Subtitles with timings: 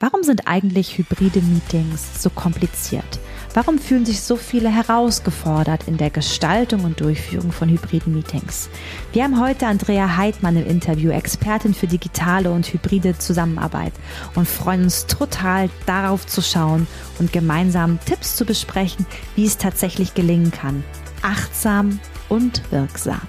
[0.00, 3.18] Warum sind eigentlich hybride Meetings so kompliziert?
[3.52, 8.70] Warum fühlen sich so viele herausgefordert in der Gestaltung und Durchführung von hybriden Meetings?
[9.12, 13.92] Wir haben heute Andrea Heidmann im Interview, Expertin für digitale und hybride Zusammenarbeit
[14.36, 16.86] und freuen uns total darauf zu schauen
[17.18, 19.04] und gemeinsam Tipps zu besprechen,
[19.34, 20.84] wie es tatsächlich gelingen kann.
[21.22, 23.22] Achtsam und wirksam.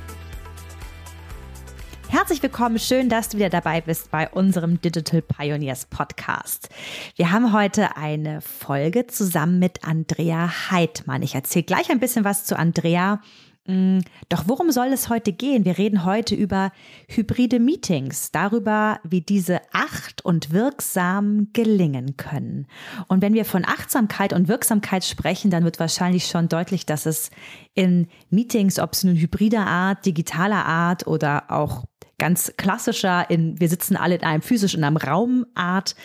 [2.12, 6.68] Herzlich willkommen, schön, dass du wieder dabei bist bei unserem Digital Pioneers Podcast.
[7.16, 11.22] Wir haben heute eine Folge zusammen mit Andrea Heidmann.
[11.22, 13.22] Ich erzähle gleich ein bisschen was zu Andrea.
[13.68, 15.66] Mm, doch worum soll es heute gehen?
[15.66, 16.72] Wir reden heute über
[17.10, 22.66] hybride Meetings, darüber, wie diese acht und wirksam gelingen können.
[23.08, 27.30] Und wenn wir von Achtsamkeit und Wirksamkeit sprechen, dann wird wahrscheinlich schon deutlich, dass es
[27.76, 31.84] in Meetings, ob es nun hybrider Art, digitaler Art oder auch
[32.20, 35.96] ganz klassischer in, wir sitzen alle in einem physisch in einem Raumart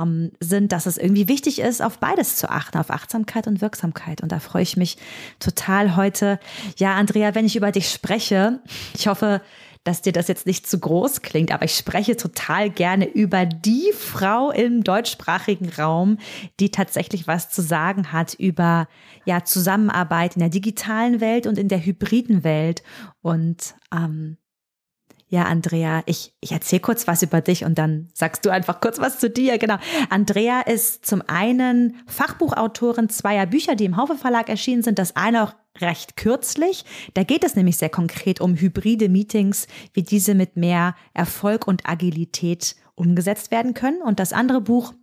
[0.00, 4.22] ähm, sind, dass es irgendwie wichtig ist, auf beides zu achten, auf Achtsamkeit und Wirksamkeit.
[4.22, 4.96] Und da freue ich mich
[5.38, 6.40] total heute.
[6.76, 8.60] Ja, Andrea, wenn ich über dich spreche,
[8.94, 9.40] ich hoffe,
[9.84, 13.90] dass dir das jetzt nicht zu groß klingt, aber ich spreche total gerne über die
[13.96, 16.18] Frau im deutschsprachigen Raum,
[16.60, 18.86] die tatsächlich was zu sagen hat über
[19.24, 22.82] ja Zusammenarbeit in der digitalen Welt und in der hybriden Welt
[23.22, 24.36] und ähm,
[25.30, 28.98] ja, Andrea, ich, ich erzähle kurz was über dich und dann sagst du einfach kurz
[28.98, 29.58] was zu dir.
[29.58, 29.76] Genau.
[30.08, 34.98] Andrea ist zum einen Fachbuchautorin zweier Bücher, die im Haufe Verlag erschienen sind.
[34.98, 36.84] Das eine auch recht kürzlich.
[37.12, 41.86] Da geht es nämlich sehr konkret um hybride Meetings, wie diese mit mehr Erfolg und
[41.86, 44.00] Agilität umgesetzt werden können.
[44.00, 44.94] Und das andere Buch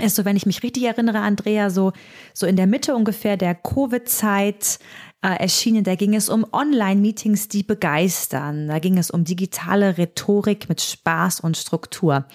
[0.00, 1.92] ist so, wenn ich mich richtig erinnere, Andrea, so,
[2.32, 4.78] so in der Mitte ungefähr der Covid-Zeit
[5.20, 5.82] äh, erschienen.
[5.82, 8.68] Da ging es um Online-Meetings, die begeistern.
[8.68, 12.26] Da ging es um digitale Rhetorik mit Spaß und Struktur.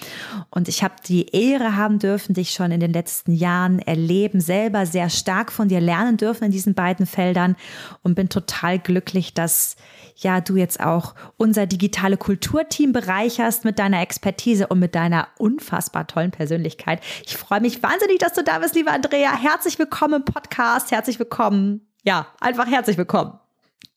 [0.50, 4.86] Und ich habe die Ehre haben dürfen, dich schon in den letzten Jahren erleben, selber
[4.86, 7.56] sehr stark von dir lernen dürfen in diesen beiden Feldern
[8.02, 9.78] und bin total glücklich, dass
[10.18, 16.06] ja du jetzt auch unser digitale Kulturteam bereicherst mit deiner Expertise und mit deiner unfassbar
[16.06, 17.02] tollen Persönlichkeit.
[17.26, 19.38] Ich freue mich wahnsinnig, dass du da bist, liebe Andrea.
[19.38, 20.92] Herzlich willkommen im Podcast.
[20.92, 23.40] Herzlich willkommen ja, einfach herzlich willkommen.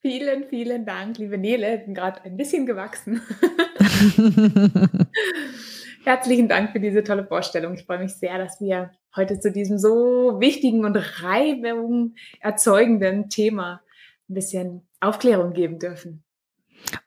[0.00, 1.78] Vielen, vielen Dank, liebe Nele.
[1.78, 3.20] Ich bin gerade ein bisschen gewachsen.
[6.04, 7.74] Herzlichen Dank für diese tolle Vorstellung.
[7.74, 13.80] Ich freue mich sehr, dass wir heute zu diesem so wichtigen und Reibung erzeugenden Thema
[14.28, 16.22] ein bisschen Aufklärung geben dürfen.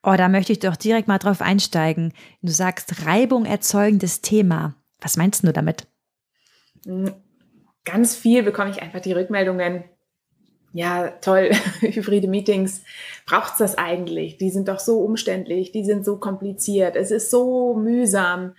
[0.03, 2.11] Oh, da möchte ich doch direkt mal drauf einsteigen.
[2.41, 4.75] Du sagst Reibung erzeugendes Thema.
[4.99, 5.87] Was meinst du damit?
[6.85, 7.13] Hm,
[7.85, 9.85] ganz viel bekomme ich einfach die Rückmeldungen
[10.73, 12.83] ja, toll, hybride Meetings,
[13.25, 14.37] braucht's das eigentlich?
[14.37, 18.53] Die sind doch so umständlich, die sind so kompliziert, es ist so mühsam.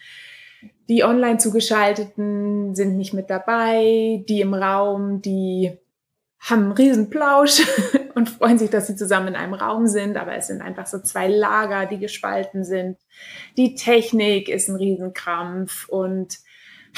[0.88, 5.78] Die online zugeschalteten sind nicht mit dabei, die im Raum, die
[6.41, 7.62] haben einen Riesenplausch
[8.15, 10.98] und freuen sich, dass sie zusammen in einem Raum sind, aber es sind einfach so
[10.98, 12.98] zwei Lager, die gespalten sind.
[13.56, 16.38] Die Technik ist ein Riesenkrampf und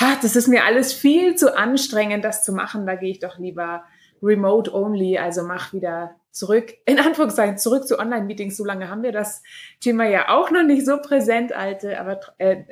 [0.00, 2.86] ha, das ist mir alles viel zu anstrengend, das zu machen.
[2.86, 3.84] Da gehe ich doch lieber
[4.22, 8.56] remote only, also mach wieder zurück, in Anführungszeichen zurück zu Online-Meetings.
[8.56, 9.42] So lange haben wir das
[9.80, 12.64] Thema ja auch noch nicht so präsent, alte, aber äh,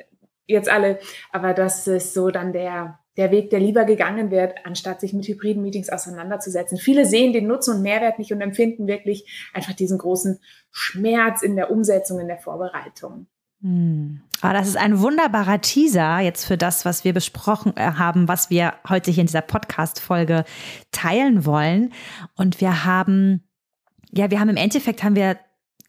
[0.47, 0.99] jetzt alle.
[1.31, 5.27] Aber das ist so dann der, der Weg, der lieber gegangen wird, anstatt sich mit
[5.27, 6.77] hybriden Meetings auseinanderzusetzen.
[6.77, 10.39] Viele sehen den Nutzen und Mehrwert nicht und empfinden wirklich einfach diesen großen
[10.71, 13.27] Schmerz in der Umsetzung, in der Vorbereitung.
[13.61, 14.21] Hm.
[14.41, 18.49] Aber das ist ein wunderbarer Teaser jetzt für das, was wir besprochen äh, haben, was
[18.49, 20.43] wir heute hier in dieser Podcast-Folge
[20.91, 21.93] teilen wollen.
[22.35, 23.43] Und wir haben,
[24.11, 25.37] ja, wir haben im Endeffekt haben wir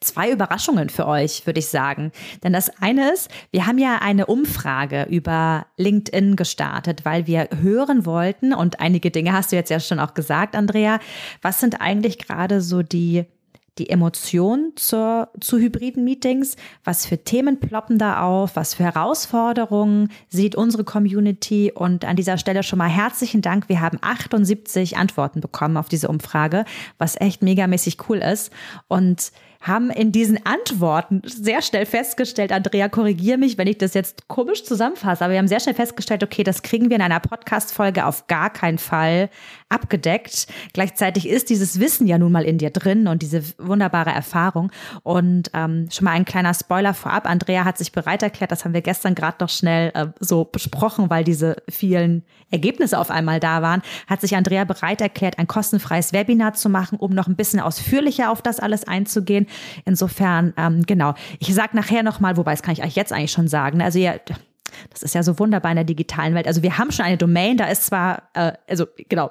[0.03, 2.13] zwei Überraschungen für euch, würde ich sagen.
[2.43, 8.05] Denn das eine ist, wir haben ja eine Umfrage über LinkedIn gestartet, weil wir hören
[8.05, 10.99] wollten, und einige Dinge hast du jetzt ja schon auch gesagt, Andrea,
[11.41, 13.27] was sind eigentlich gerade so die
[13.79, 16.57] die Emotion zur, zu hybriden Meetings?
[16.85, 18.57] Was für Themen ploppen da auf?
[18.57, 21.73] Was für Herausforderungen sieht unsere Community?
[21.75, 23.69] Und an dieser Stelle schon mal herzlichen Dank.
[23.69, 26.65] Wir haben 78 Antworten bekommen auf diese Umfrage,
[26.99, 28.51] was echt megamäßig cool ist.
[28.89, 29.33] Und
[29.63, 34.65] haben in diesen Antworten sehr schnell festgestellt, Andrea, korrigier mich, wenn ich das jetzt komisch
[34.65, 38.27] zusammenfasse, aber wir haben sehr schnell festgestellt, okay, das kriegen wir in einer Podcast-Folge auf
[38.27, 39.31] gar keinen Fall
[39.73, 40.47] abgedeckt.
[40.73, 44.71] Gleichzeitig ist dieses Wissen ja nun mal in dir drin und diese wunderbare Erfahrung.
[45.03, 47.29] Und ähm, schon mal ein kleiner Spoiler vorab.
[47.29, 51.11] Andrea hat sich bereit erklärt, das haben wir gestern gerade noch schnell äh, so besprochen,
[51.11, 56.13] weil diese vielen Ergebnisse auf einmal da waren, hat sich Andrea bereit erklärt, ein kostenfreies
[56.13, 59.47] Webinar zu machen, um noch ein bisschen ausführlicher auf das alles einzugehen.
[59.85, 61.15] Insofern, ähm, genau.
[61.39, 63.81] Ich sage nachher nochmal, wobei das kann ich euch jetzt eigentlich schon sagen.
[63.81, 64.21] Also ihr
[64.91, 66.47] Das ist ja so wunderbar in der digitalen Welt.
[66.47, 69.31] Also wir haben schon eine Domain, da ist zwar, äh, also genau,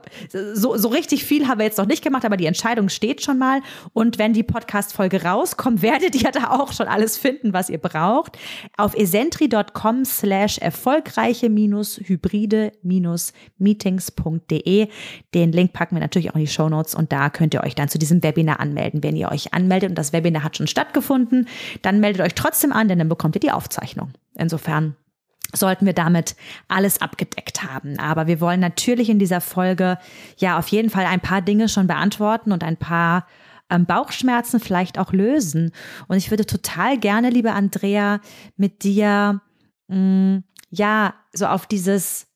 [0.54, 3.38] so, so richtig viel haben wir jetzt noch nicht gemacht, aber die Entscheidung steht schon
[3.38, 3.62] mal.
[3.94, 8.38] Und wenn die Podcast-Folge rauskommt, werdet ihr da auch schon alles finden, was ihr braucht.
[8.78, 12.72] Auf esentri.com slash erfolgreiche hybride
[13.58, 14.88] meetings.de.
[15.34, 17.76] Den Link packen wir natürlich auch in die Show Notes und da könnt ihr euch
[17.76, 19.04] dann zu diesem Webinar anmelden.
[19.04, 21.48] Wenn ihr euch anmeldet und das Webinar hat schon stattgefunden,
[21.82, 24.12] dann meldet euch trotzdem an, denn dann bekommt ihr die Aufzeichnung.
[24.36, 24.96] Insofern
[25.54, 26.36] sollten wir damit
[26.68, 28.00] alles abgedeckt haben.
[28.00, 29.98] Aber wir wollen natürlich in dieser Folge
[30.38, 33.28] ja auf jeden Fall ein paar Dinge schon beantworten und ein paar
[33.70, 35.72] ähm, Bauchschmerzen vielleicht auch lösen.
[36.08, 38.20] Und ich würde total gerne, liebe Andrea,
[38.58, 39.42] mit dir
[39.88, 42.28] mh, mm, ja so auf dieses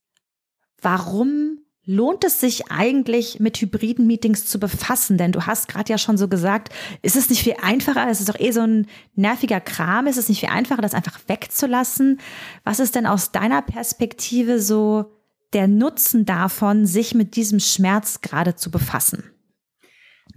[0.82, 5.18] Warum lohnt es sich eigentlich mit hybriden Meetings zu befassen?
[5.18, 8.08] Denn du hast gerade ja schon so gesagt, ist es nicht viel einfacher?
[8.10, 10.08] Es ist doch eh so ein nerviger Kram.
[10.08, 12.20] Ist es nicht viel einfacher, das einfach wegzulassen?
[12.64, 15.12] Was ist denn aus deiner Perspektive so
[15.54, 19.32] der Nutzen davon, sich mit diesem Schmerz gerade zu befassen?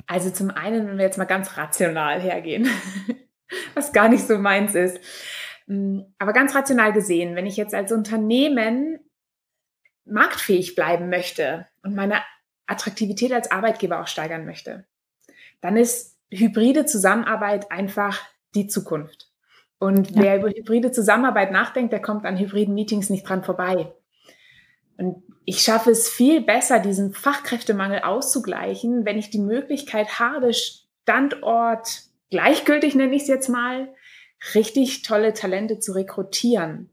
[0.07, 2.69] Also zum einen, wenn wir jetzt mal ganz rational hergehen,
[3.75, 4.99] was gar nicht so meins ist.
[5.67, 9.01] Mm, aber ganz rational gesehen, wenn ich jetzt als Unternehmen
[10.11, 12.23] marktfähig bleiben möchte und meine
[12.67, 14.87] Attraktivität als Arbeitgeber auch steigern möchte,
[15.61, 18.21] dann ist hybride Zusammenarbeit einfach
[18.55, 19.29] die Zukunft.
[19.79, 20.23] Und ja.
[20.23, 23.93] wer über hybride Zusammenarbeit nachdenkt, der kommt an hybriden Meetings nicht dran vorbei.
[24.97, 32.03] Und ich schaffe es viel besser, diesen Fachkräftemangel auszugleichen, wenn ich die Möglichkeit habe, Standort
[32.31, 33.95] gleichgültig nenne ich es jetzt mal,
[34.55, 36.91] richtig tolle Talente zu rekrutieren.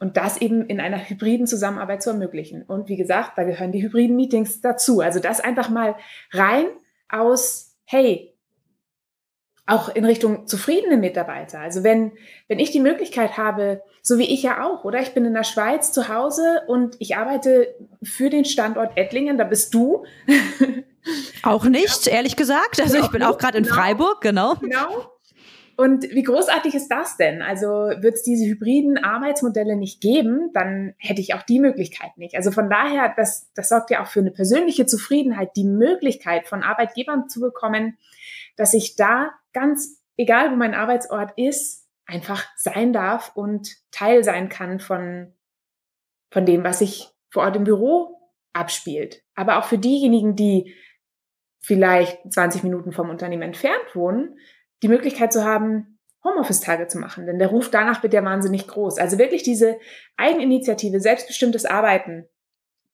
[0.00, 2.62] Und das eben in einer hybriden Zusammenarbeit zu ermöglichen.
[2.62, 5.00] Und wie gesagt, da gehören die hybriden Meetings dazu.
[5.00, 5.94] Also das einfach mal
[6.32, 6.66] rein
[7.08, 8.34] aus, hey,
[9.66, 11.60] auch in Richtung zufriedene Mitarbeiter.
[11.60, 12.12] Also wenn,
[12.48, 15.44] wenn ich die Möglichkeit habe, so wie ich ja auch, oder ich bin in der
[15.44, 20.04] Schweiz zu Hause und ich arbeite für den Standort Ettlingen, da bist du.
[21.42, 22.80] Auch nicht, ehrlich gesagt.
[22.80, 23.76] Also ich bin auch gerade in genau.
[23.76, 24.54] Freiburg, genau.
[24.56, 25.19] Genau.
[25.80, 27.40] Und wie großartig ist das denn?
[27.40, 32.34] Also wird es diese hybriden Arbeitsmodelle nicht geben, dann hätte ich auch die Möglichkeit nicht.
[32.34, 36.62] Also von daher, das, das sorgt ja auch für eine persönliche Zufriedenheit, die Möglichkeit von
[36.62, 37.96] Arbeitgebern zu bekommen,
[38.56, 44.50] dass ich da ganz, egal wo mein Arbeitsort ist, einfach sein darf und Teil sein
[44.50, 45.32] kann von,
[46.30, 48.20] von dem, was sich vor Ort im Büro
[48.52, 49.22] abspielt.
[49.34, 50.74] Aber auch für diejenigen, die
[51.58, 54.36] vielleicht 20 Minuten vom Unternehmen entfernt wohnen,
[54.82, 57.26] die Möglichkeit zu haben, Homeoffice-Tage zu machen.
[57.26, 58.98] Denn der Ruf danach wird ja wahnsinnig groß.
[58.98, 59.78] Also wirklich diese
[60.16, 62.28] Eigeninitiative, selbstbestimmtes Arbeiten,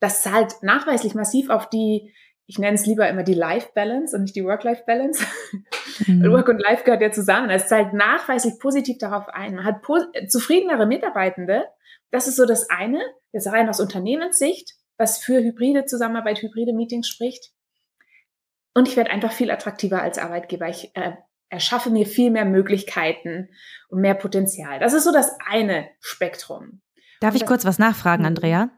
[0.00, 2.12] das zahlt nachweislich massiv auf die,
[2.46, 5.26] ich nenne es lieber immer die Life-Balance und nicht die Work-Life-Balance.
[6.06, 6.22] Mhm.
[6.32, 7.50] Work und Life gehört ja zusammen.
[7.50, 9.56] Es zahlt nachweislich positiv darauf ein.
[9.56, 9.82] Man hat
[10.28, 11.64] zufriedenere Mitarbeitende.
[12.10, 13.00] Das ist so das eine,
[13.32, 17.52] das rein aus Unternehmenssicht, was für hybride Zusammenarbeit, hybride Meetings spricht.
[18.74, 20.68] Und ich werde einfach viel attraktiver als Arbeitgeber.
[20.68, 21.16] Ich äh,
[21.48, 23.48] erschaffe mir viel mehr Möglichkeiten
[23.88, 24.78] und mehr Potenzial.
[24.78, 26.80] Das ist so das eine Spektrum.
[27.20, 28.28] Darf ich kurz was nachfragen, mhm.
[28.28, 28.70] Andrea?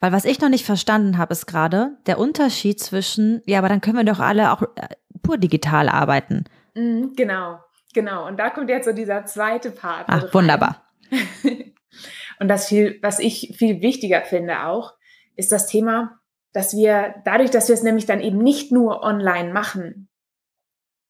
[0.00, 3.80] Weil was ich noch nicht verstanden habe, ist gerade der Unterschied zwischen, ja, aber dann
[3.80, 4.88] können wir doch alle auch äh,
[5.22, 6.44] pur digital arbeiten.
[6.74, 7.58] Mhm, genau,
[7.94, 8.26] genau.
[8.26, 10.06] Und da kommt jetzt so dieser zweite Part.
[10.08, 10.34] Ach, rein.
[10.34, 10.86] wunderbar.
[12.40, 14.94] und das viel, was ich viel wichtiger finde auch,
[15.36, 16.20] ist das Thema,
[16.52, 20.08] dass wir dadurch, dass wir es nämlich dann eben nicht nur online machen,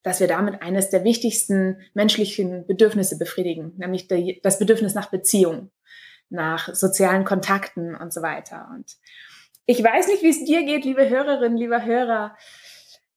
[0.02, 4.08] dass wir damit eines der wichtigsten menschlichen Bedürfnisse befriedigen, nämlich
[4.42, 5.70] das Bedürfnis nach Beziehung,
[6.28, 8.68] nach sozialen Kontakten und so weiter.
[8.74, 8.96] Und
[9.66, 12.36] ich weiß nicht, wie es dir geht, liebe Hörerinnen, lieber Hörer.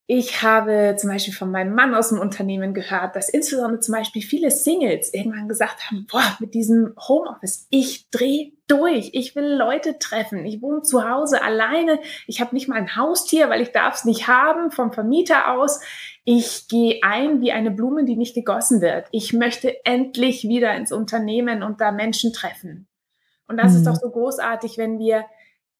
[0.06, 4.22] Ich habe zum Beispiel von meinem Mann aus dem Unternehmen gehört, dass insbesondere zum Beispiel
[4.22, 10.00] viele Singles irgendwann gesagt haben, boah, mit diesem Homeoffice, ich drehe durch, ich will Leute
[10.00, 13.96] treffen, ich wohne zu Hause alleine, ich habe nicht mal ein Haustier, weil ich darf
[13.96, 15.80] es nicht haben vom Vermieter aus.
[16.26, 19.08] Ich gehe ein wie eine Blume, die nicht gegossen wird.
[19.12, 22.88] Ich möchte endlich wieder ins Unternehmen und da Menschen treffen.
[23.48, 23.78] Und das mhm.
[23.78, 25.26] ist doch so großartig, wenn wir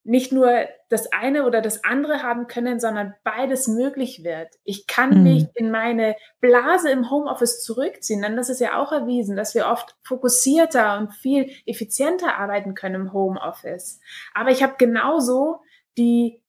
[0.04, 4.50] nicht nur das eine oder das andere haben können, sondern beides möglich wird.
[4.64, 5.24] Ich kann mhm.
[5.24, 9.68] mich in meine Blase im Homeoffice zurückziehen, denn das ist ja auch erwiesen, dass wir
[9.68, 14.00] oft fokussierter und viel effizienter arbeiten können im Homeoffice.
[14.34, 15.62] Aber ich habe genauso
[15.98, 16.44] die,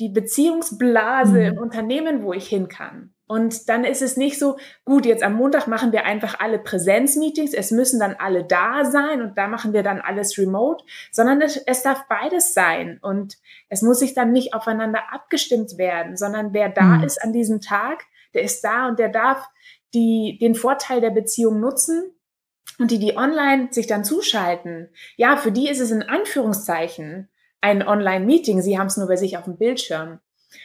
[0.00, 1.46] die Beziehungsblase mhm.
[1.46, 3.14] im Unternehmen, wo ich hin kann.
[3.28, 4.56] Und dann ist es nicht so,
[4.86, 9.20] gut, jetzt am Montag machen wir einfach alle Präsenzmeetings, es müssen dann alle da sein
[9.20, 10.82] und da machen wir dann alles remote,
[11.12, 12.98] sondern es, es, darf beides sein.
[13.02, 13.36] Und
[13.68, 17.04] es muss sich dann nicht aufeinander abgestimmt werden, sondern wer da mhm.
[17.04, 19.46] ist an diesem Tag, der ist da und der darf
[19.92, 22.14] die, den Vorteil der Beziehung nutzen
[22.78, 27.28] und die, die online sich dann zuschalten, ja, für die ist es in Anführungszeichen
[27.60, 28.62] ein Online-Meeting.
[28.62, 30.20] Sie haben es nur bei sich auf dem Bildschirm.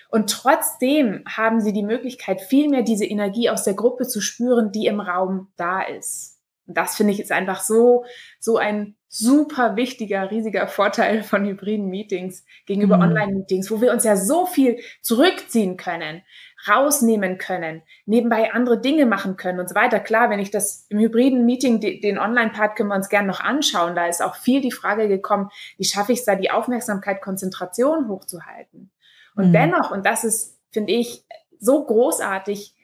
[0.10, 4.72] Und trotzdem haben sie die Möglichkeit, viel mehr diese Energie aus der Gruppe zu spüren,
[4.72, 6.34] die im Raum da ist.
[6.66, 8.06] Und das finde ich ist einfach so,
[8.40, 13.04] so ein super wichtiger, riesiger Vorteil von hybriden Meetings gegenüber mhm.
[13.04, 16.24] Online-Meetings, wo wir uns ja so viel zurückziehen können,
[16.68, 20.00] rausnehmen können, nebenbei andere Dinge machen können und so weiter.
[20.00, 23.94] Klar, wenn ich das im hybriden Meeting, den Online-Part können wir uns gerne noch anschauen.
[23.94, 28.08] Da ist auch viel die Frage gekommen, wie schaffe ich es da, die Aufmerksamkeit, Konzentration
[28.08, 28.90] hochzuhalten?
[29.36, 29.54] Und mhm.
[29.54, 31.26] dennoch, und das ist, finde ich,
[31.60, 32.76] so großartig,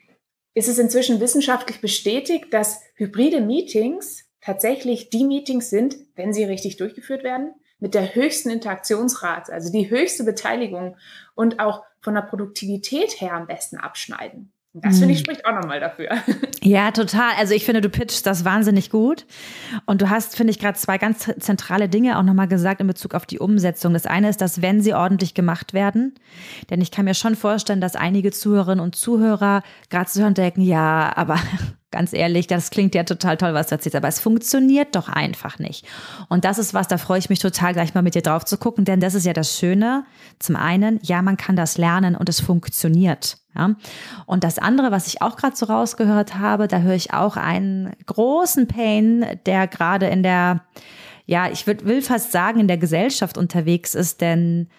[0.54, 6.78] ist es inzwischen wissenschaftlich bestätigt, dass hybride Meetings tatsächlich die Meetings sind, wenn sie richtig
[6.78, 10.98] durchgeführt werden, mit der höchsten Interaktionsrate, also die höchste Beteiligung
[11.36, 14.52] und auch von der Produktivität her am besten abschneiden.
[14.74, 15.24] Das finde ich mhm.
[15.24, 16.10] spricht auch nochmal dafür.
[16.62, 17.32] Ja, total.
[17.38, 19.26] Also ich finde, du pitchst das wahnsinnig gut.
[19.86, 23.16] Und du hast, finde ich, gerade zwei ganz zentrale Dinge auch nochmal gesagt in Bezug
[23.16, 23.94] auf die Umsetzung.
[23.94, 26.16] Das eine ist, dass wenn sie ordentlich gemacht werden,
[26.70, 30.62] denn ich kann mir schon vorstellen, dass einige Zuhörerinnen und Zuhörer gerade zu hören denken,
[30.62, 31.40] ja, aber
[31.92, 35.58] Ganz ehrlich, das klingt ja total toll, was du erzählst, aber es funktioniert doch einfach
[35.58, 35.88] nicht.
[36.28, 38.60] Und das ist was, da freue ich mich total, gleich mal mit dir drauf zu
[38.60, 40.06] gucken, denn das ist ja das Schöne.
[40.38, 43.38] Zum einen, ja, man kann das lernen und es funktioniert.
[43.56, 43.76] Ja.
[44.28, 47.94] Und das andere, was ich auch gerade so rausgehört habe, da höre ich auch einen
[48.06, 50.66] großen Pain, der gerade in der,
[51.26, 54.70] ja, ich würd, will fast sagen, in der Gesellschaft unterwegs ist, denn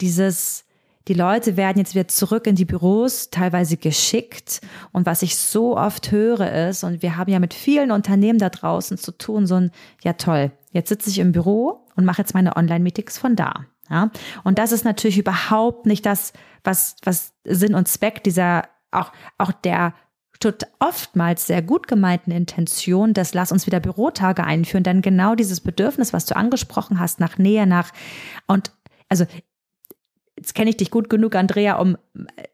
[0.00, 0.64] dieses,
[1.08, 4.60] die Leute werden jetzt wieder zurück in die Büros, teilweise geschickt.
[4.92, 8.50] Und was ich so oft höre ist, und wir haben ja mit vielen Unternehmen da
[8.50, 9.70] draußen zu tun, so ein,
[10.02, 13.66] ja toll, jetzt sitze ich im Büro und mache jetzt meine Online-Meetings von da.
[13.88, 14.10] Ja,
[14.44, 19.50] und das ist natürlich überhaupt nicht das, was, was Sinn und Zweck dieser, auch, auch
[19.52, 19.94] der
[20.78, 26.12] oftmals sehr gut gemeinten Intention, dass lass uns wieder Bürotage einführen, denn genau dieses Bedürfnis,
[26.12, 27.90] was du angesprochen hast, nach Nähe, nach,
[28.46, 28.72] und
[29.08, 29.26] also
[30.40, 32.44] jetzt kenne ich dich gut genug, Andrea, um äh,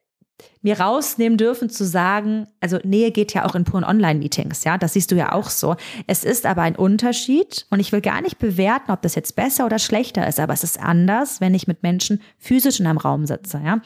[0.60, 4.94] mir rausnehmen dürfen zu sagen, also Nähe geht ja auch in puren Online-Meetings, ja, das
[4.94, 5.76] siehst du ja auch so.
[6.06, 9.64] Es ist aber ein Unterschied und ich will gar nicht bewerten, ob das jetzt besser
[9.64, 13.26] oder schlechter ist, aber es ist anders, wenn ich mit Menschen physisch in einem Raum
[13.26, 13.80] sitze, ja.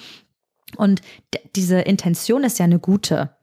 [0.76, 1.02] Und
[1.56, 3.34] diese Intention ist ja eine gute.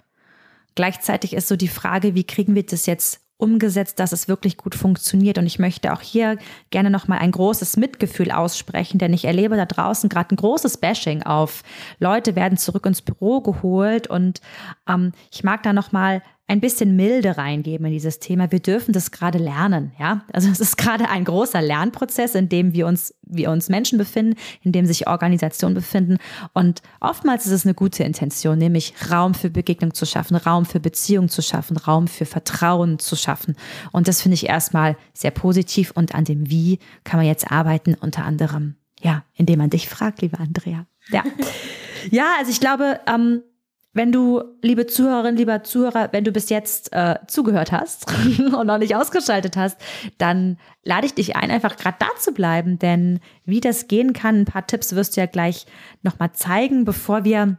[0.76, 4.76] Gleichzeitig ist so die Frage, wie kriegen wir das jetzt umgesetzt, dass es wirklich gut
[4.76, 5.38] funktioniert.
[5.38, 6.38] Und ich möchte auch hier
[6.70, 11.24] gerne nochmal ein großes Mitgefühl aussprechen, denn ich erlebe da draußen gerade ein großes Bashing
[11.24, 11.64] auf.
[12.00, 14.42] Leute werden zurück ins Büro geholt und
[14.88, 18.52] ähm, ich mag da nochmal ein bisschen Milde reingeben in dieses Thema.
[18.54, 20.24] Wir dürfen das gerade lernen, ja.
[20.32, 24.40] Also es ist gerade ein großer Lernprozess, in dem wir uns, wir uns Menschen befinden,
[24.62, 26.18] in dem sich Organisationen befinden.
[26.54, 30.80] Und oftmals ist es eine gute Intention, nämlich Raum für Begegnung zu schaffen, Raum für
[30.80, 33.58] Beziehung zu schaffen, Raum für Vertrauen zu schaffen.
[33.92, 35.92] Und das finde ich erstmal sehr positiv.
[35.96, 40.22] Und an dem Wie kann man jetzt arbeiten, unter anderem, ja, indem man dich fragt,
[40.22, 40.86] liebe Andrea.
[41.10, 41.24] Ja.
[42.12, 43.42] Ja, also ich glaube, ähm,
[43.98, 48.06] wenn du, liebe Zuhörerin, lieber Zuhörer, wenn du bis jetzt äh, zugehört hast
[48.40, 49.78] und noch nicht ausgeschaltet hast,
[50.18, 54.42] dann lade ich dich ein, einfach gerade da zu bleiben, denn wie das gehen kann,
[54.42, 55.66] ein paar Tipps wirst du ja gleich
[56.04, 56.86] nochmal zeigen.
[56.86, 57.58] Bevor wir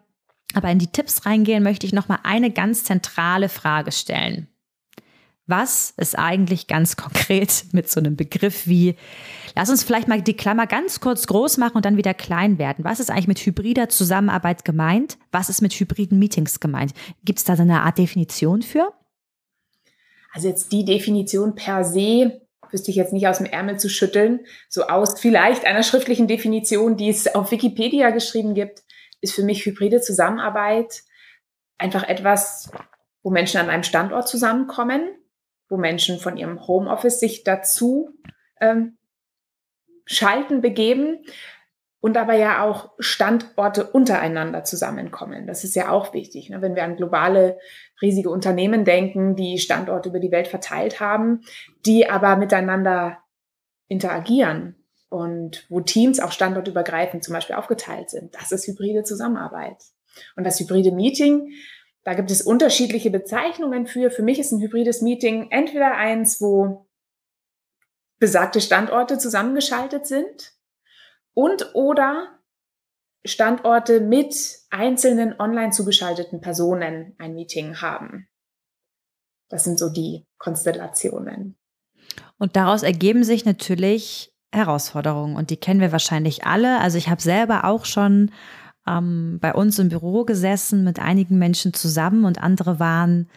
[0.55, 4.49] aber in die Tipps reingehen, möchte ich nochmal eine ganz zentrale Frage stellen.
[5.49, 8.97] Was ist eigentlich ganz konkret mit so einem Begriff wie
[9.55, 12.85] Lass uns vielleicht mal die Klammer ganz kurz groß machen und dann wieder klein werden.
[12.85, 15.19] Was ist eigentlich mit hybrider Zusammenarbeit gemeint?
[15.33, 16.93] Was ist mit hybriden Meetings gemeint?
[17.25, 18.93] Gibt es da so eine Art Definition für?
[20.33, 22.41] Also jetzt die Definition per se
[22.71, 24.41] wüsste ich jetzt nicht aus dem Ärmel zu schütteln.
[24.69, 28.83] So aus vielleicht einer schriftlichen Definition, die es auf Wikipedia geschrieben gibt,
[29.21, 31.03] ist für mich hybride Zusammenarbeit
[31.79, 32.71] einfach etwas,
[33.23, 35.09] wo Menschen an einem Standort zusammenkommen,
[35.69, 38.11] wo Menschen von ihrem Homeoffice sich dazu
[38.61, 38.97] ähm,
[40.07, 41.25] Schalten begeben
[42.01, 45.47] und aber ja auch Standorte untereinander zusammenkommen.
[45.47, 46.63] Das ist ja auch wichtig, ne?
[46.63, 47.59] wenn wir an globale,
[48.01, 51.43] riesige Unternehmen denken, die Standorte über die Welt verteilt haben,
[51.85, 53.19] die aber miteinander
[53.89, 54.77] interagieren
[55.09, 58.35] und wo Teams auch standortübergreifend zum Beispiel aufgeteilt sind.
[58.35, 59.83] Das ist hybride Zusammenarbeit.
[60.37, 61.53] Und das hybride Meeting,
[62.05, 64.11] da gibt es unterschiedliche Bezeichnungen für.
[64.11, 66.89] Für mich ist ein hybrides Meeting entweder eins, wo
[68.19, 70.55] besagte Standorte zusammengeschaltet sind
[71.35, 72.39] und oder
[73.25, 74.35] Standorte mit
[74.71, 78.29] einzelnen online zugeschalteten Personen ein Meeting haben.
[79.49, 81.57] Das sind so die Konstellationen.
[82.39, 86.81] Und daraus ergeben sich natürlich Herausforderungen und die kennen wir wahrscheinlich alle.
[86.81, 88.31] Also ich habe selber auch schon
[88.89, 93.29] ähm, bei uns im Büro gesessen mit einigen Menschen zusammen und andere waren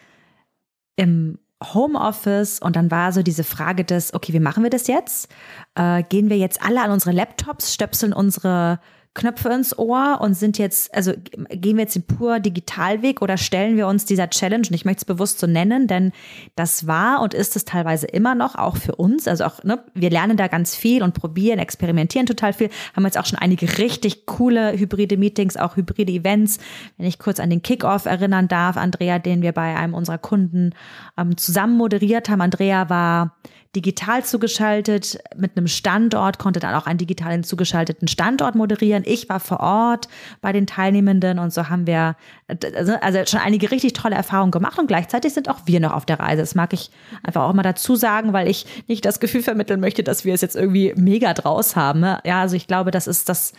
[0.96, 5.29] im Homeoffice und dann war so diese Frage des, okay, wie machen wir das jetzt?
[5.75, 8.79] Äh, gehen wir jetzt alle an unsere Laptops, stöpseln unsere
[9.13, 11.12] Knöpfe ins Ohr und sind jetzt, also
[11.50, 15.01] gehen wir jetzt den pur Digitalweg oder stellen wir uns dieser Challenge, und ich möchte
[15.01, 16.13] es bewusst so nennen, denn
[16.56, 19.27] das war und ist es teilweise immer noch, auch für uns.
[19.27, 22.70] Also auch, ne, wir lernen da ganz viel und probieren, experimentieren total viel.
[22.96, 26.60] Haben jetzt auch schon einige richtig coole hybride Meetings, auch hybride Events.
[26.98, 30.72] Wenn ich kurz an den Kickoff erinnern darf, Andrea, den wir bei einem unserer Kunden
[31.18, 32.39] ähm, zusammen moderiert haben.
[32.39, 33.36] Andrea war
[33.75, 39.03] digital zugeschaltet mit einem Standort, konnte dann auch einen digital zugeschalteten Standort moderieren.
[39.05, 40.09] Ich war vor Ort
[40.41, 42.15] bei den Teilnehmenden und so haben wir
[42.47, 46.05] also, also schon einige richtig tolle Erfahrungen gemacht und gleichzeitig sind auch wir noch auf
[46.05, 46.41] der Reise.
[46.41, 46.91] Das mag ich
[47.23, 50.41] einfach auch mal dazu sagen, weil ich nicht das Gefühl vermitteln möchte, dass wir es
[50.41, 52.03] jetzt irgendwie mega draus haben.
[52.25, 53.53] Ja, also ich glaube, das ist das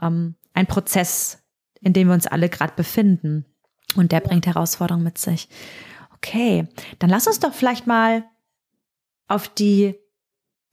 [0.00, 1.38] ähm, ein Prozess,
[1.80, 3.44] in dem wir uns alle gerade befinden
[3.94, 5.48] und der bringt Herausforderungen mit sich.
[6.16, 6.66] Okay,
[6.98, 8.24] dann lass uns doch vielleicht mal
[9.32, 9.94] auf die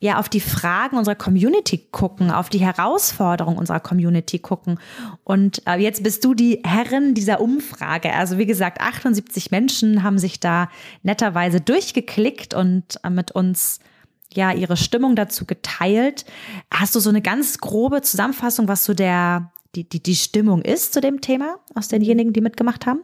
[0.01, 4.79] ja, auf die Fragen unserer Community gucken, auf die Herausforderungen unserer Community gucken.
[5.25, 8.13] Und äh, jetzt bist du die Herrin dieser Umfrage.
[8.13, 10.69] Also wie gesagt, 78 Menschen haben sich da
[11.03, 13.79] netterweise durchgeklickt und äh, mit uns
[14.33, 16.23] ja ihre Stimmung dazu geteilt.
[16.73, 20.93] Hast du so eine ganz grobe Zusammenfassung, was so der die, die, die Stimmung ist
[20.93, 23.03] zu dem Thema aus denjenigen, die mitgemacht haben?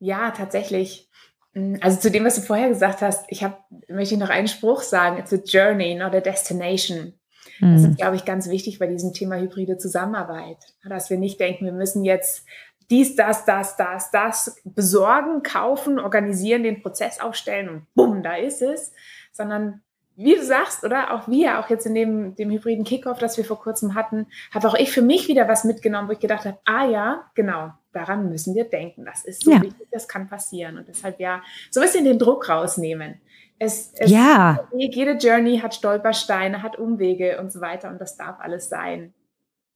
[0.00, 1.08] Ja, tatsächlich.
[1.54, 3.56] Mm, also zu dem, was du vorher gesagt hast, ich habe,
[3.88, 7.14] möchte ich noch einen Spruch sagen, it's a journey, not a destination.
[7.60, 7.74] Mhm.
[7.74, 10.58] Das ist, glaube ich, ganz wichtig bei diesem Thema hybride Zusammenarbeit.
[10.88, 12.44] Dass wir nicht denken, wir müssen jetzt
[12.90, 18.60] dies, das, das, das, das besorgen, kaufen, organisieren, den Prozess aufstellen und bumm, da ist
[18.60, 18.92] es,
[19.32, 19.82] sondern
[20.24, 23.44] wie du sagst, oder auch wir, auch jetzt in dem, dem hybriden Kickoff, das wir
[23.44, 26.58] vor kurzem hatten, habe auch ich für mich wieder was mitgenommen, wo ich gedacht habe,
[26.64, 29.04] ah ja, genau, daran müssen wir denken.
[29.04, 29.62] Das ist so ja.
[29.62, 30.78] wichtig, das kann passieren.
[30.78, 33.20] Und deshalb ja, so ein bisschen den Druck rausnehmen.
[33.58, 34.68] Es, es, ja.
[34.72, 39.14] Jede Journey hat Stolpersteine, hat Umwege und so weiter und das darf alles sein.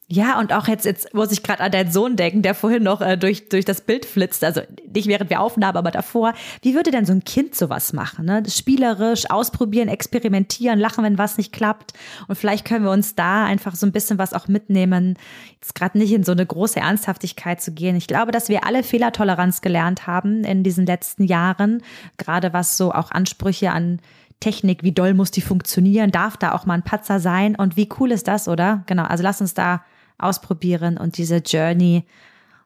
[0.08, 3.00] Ja, und auch jetzt, jetzt muss ich gerade an deinen Sohn denken, der vorhin noch
[3.00, 4.60] äh, durch, durch das Bild flitzt, also
[4.94, 6.32] nicht während wir aufnahmen, aber davor.
[6.62, 8.24] Wie würde denn so ein Kind sowas machen?
[8.24, 8.44] Ne?
[8.48, 11.92] Spielerisch, ausprobieren, experimentieren, lachen, wenn was nicht klappt.
[12.28, 15.18] Und vielleicht können wir uns da einfach so ein bisschen was auch mitnehmen,
[15.60, 17.96] jetzt gerade nicht in so eine große Ernsthaftigkeit zu gehen.
[17.96, 21.82] Ich glaube, dass wir alle Fehlertoleranz gelernt haben in diesen letzten Jahren,
[22.16, 23.98] gerade was so auch Ansprüche an
[24.38, 27.88] Technik, wie doll muss die funktionieren, darf da auch mal ein Patzer sein und wie
[27.98, 28.84] cool ist das, oder?
[28.86, 29.82] Genau, also lass uns da
[30.18, 32.04] ausprobieren und diese Journey,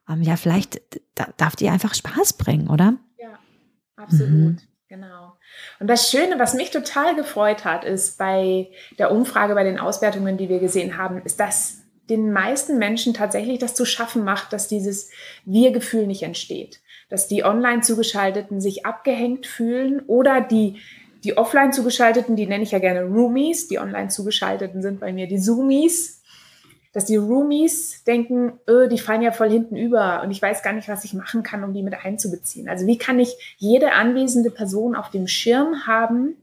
[0.08, 0.80] ähm, ja, vielleicht
[1.36, 2.94] darf die einfach Spaß bringen, oder?
[3.18, 3.38] Ja,
[3.96, 4.30] absolut.
[4.30, 4.58] Mhm.
[4.88, 5.36] Genau.
[5.78, 10.36] Und das Schöne, was mich total gefreut hat, ist bei der Umfrage, bei den Auswertungen,
[10.36, 14.66] die wir gesehen haben, ist, dass den meisten Menschen tatsächlich das zu schaffen macht, dass
[14.66, 15.10] dieses
[15.44, 16.80] Wir-Gefühl nicht entsteht.
[17.08, 20.80] Dass die online zugeschalteten sich abgehängt fühlen oder die,
[21.22, 25.28] die offline zugeschalteten, die nenne ich ja gerne Roomies, die online zugeschalteten sind bei mir
[25.28, 26.19] die Zoomies,
[26.92, 30.72] dass die Roomies denken, öh, die fallen ja voll hinten über und ich weiß gar
[30.72, 32.68] nicht, was ich machen kann, um die mit einzubeziehen.
[32.68, 36.36] Also wie kann ich jede anwesende Person auf dem Schirm haben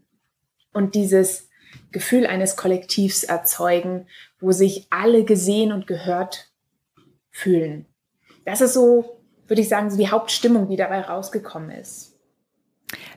[0.74, 1.50] und dieses
[1.92, 4.08] Gefühl eines Kollektivs erzeugen,
[4.40, 6.52] wo sich alle gesehen und gehört
[7.30, 7.86] fühlen.
[8.46, 12.17] Das ist so, würde ich sagen, so die Hauptstimmung, die dabei rausgekommen ist.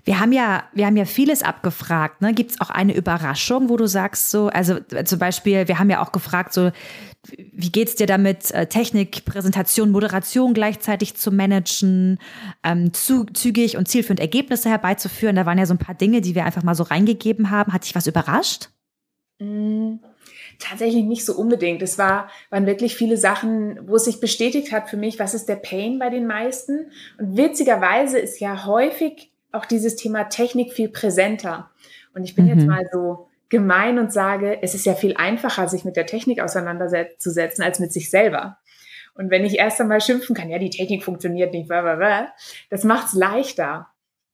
[0.05, 2.23] Wir haben ja, wir haben ja vieles abgefragt.
[2.23, 2.35] Ne?
[2.35, 5.91] Gibt es auch eine Überraschung, wo du sagst so, also äh, zum Beispiel, wir haben
[5.91, 6.73] ja auch gefragt so,
[7.53, 12.19] wie geht's dir damit, äh, Technik, Präsentation, Moderation gleichzeitig zu managen,
[12.65, 15.37] ähm, zu, zügig und zielführend Ergebnisse herbeizuführen?
[15.37, 17.73] Da waren ja so ein paar Dinge, die wir einfach mal so reingegeben haben.
[17.73, 18.71] Hat dich was überrascht?
[19.39, 19.97] Mm,
[20.59, 21.83] tatsächlich nicht so unbedingt.
[21.83, 25.49] Es war, waren wirklich viele Sachen, wo es sich bestätigt hat für mich, was ist
[25.49, 26.91] der Pain bei den meisten.
[27.19, 31.71] Und witzigerweise ist ja häufig auch dieses Thema Technik viel präsenter.
[32.15, 32.51] Und ich bin mhm.
[32.51, 36.41] jetzt mal so gemein und sage, es ist ja viel einfacher, sich mit der Technik
[36.41, 38.59] auseinanderzusetzen, als mit sich selber.
[39.15, 41.69] Und wenn ich erst einmal schimpfen kann, ja, die Technik funktioniert nicht,
[42.71, 43.89] das macht es leichter.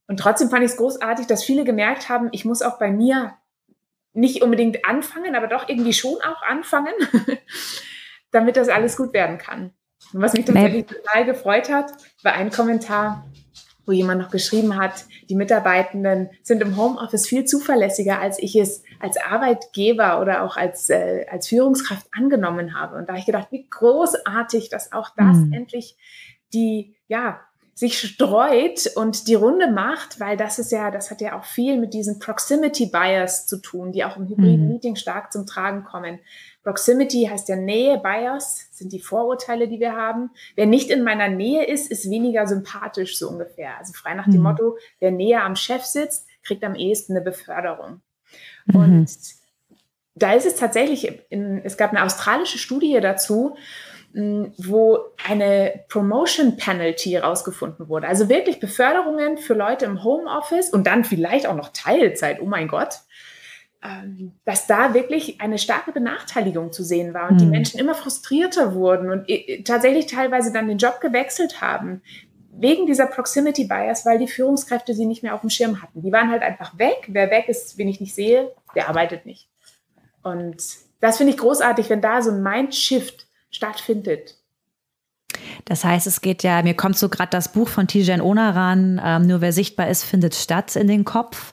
[0.07, 3.35] Und trotzdem fand ich es großartig, dass viele gemerkt haben, ich muss auch bei mir
[4.13, 6.95] nicht unbedingt anfangen, aber doch irgendwie schon auch anfangen,
[8.31, 9.73] damit das alles gut werden kann.
[10.13, 11.91] Und was mich tatsächlich total gefreut hat,
[12.23, 13.27] war ein Kommentar,
[13.87, 18.83] wo jemand noch geschrieben hat, die Mitarbeitenden sind im Homeoffice viel zuverlässiger, als ich es
[19.01, 22.97] als Arbeitgeber oder auch als, äh, als Führungskraft angenommen habe.
[22.97, 25.53] Und da habe ich gedacht, wie großartig, dass auch das mhm.
[25.53, 25.97] endlich
[26.53, 27.41] die, ja,
[27.75, 31.79] sich streut und die Runde macht, weil das ist ja, das hat ja auch viel
[31.79, 34.69] mit diesen Proximity Bias zu tun, die auch im hybriden mhm.
[34.69, 36.19] Meeting stark zum Tragen kommen.
[36.67, 40.31] Proximity heißt ja Nähe, Bias sind die Vorurteile, die wir haben.
[40.57, 43.79] Wer nicht in meiner Nähe ist, ist weniger sympathisch, so ungefähr.
[43.79, 44.43] Also frei nach dem mhm.
[44.43, 48.01] Motto, wer näher am Chef sitzt, kriegt am ehesten eine Beförderung.
[48.65, 48.75] Mhm.
[48.75, 49.17] Und
[50.17, 53.57] da ist es tatsächlich, in, es gab eine australische Studie dazu,
[54.13, 58.09] wo eine Promotion Penalty herausgefunden wurde.
[58.09, 62.67] Also wirklich Beförderungen für Leute im Homeoffice und dann vielleicht auch noch Teilzeit, oh mein
[62.67, 63.03] Gott,
[64.45, 69.11] dass da wirklich eine starke Benachteiligung zu sehen war und die Menschen immer frustrierter wurden
[69.11, 72.03] und äh, tatsächlich teilweise dann den Job gewechselt haben.
[72.59, 76.03] Wegen dieser Proximity Bias, weil die Führungskräfte sie nicht mehr auf dem Schirm hatten.
[76.03, 77.07] Die waren halt einfach weg.
[77.09, 79.49] Wer weg ist, wen ich nicht sehe, der arbeitet nicht.
[80.23, 80.57] Und
[81.01, 84.37] das finde ich großartig, wenn da so ein Mindshift stattfindet.
[85.67, 89.27] Das heißt, es geht ja, mir kommt so gerade das Buch von Tijen Onaran, ähm,
[89.27, 91.53] nur wer sichtbar ist, findet statt in den Kopf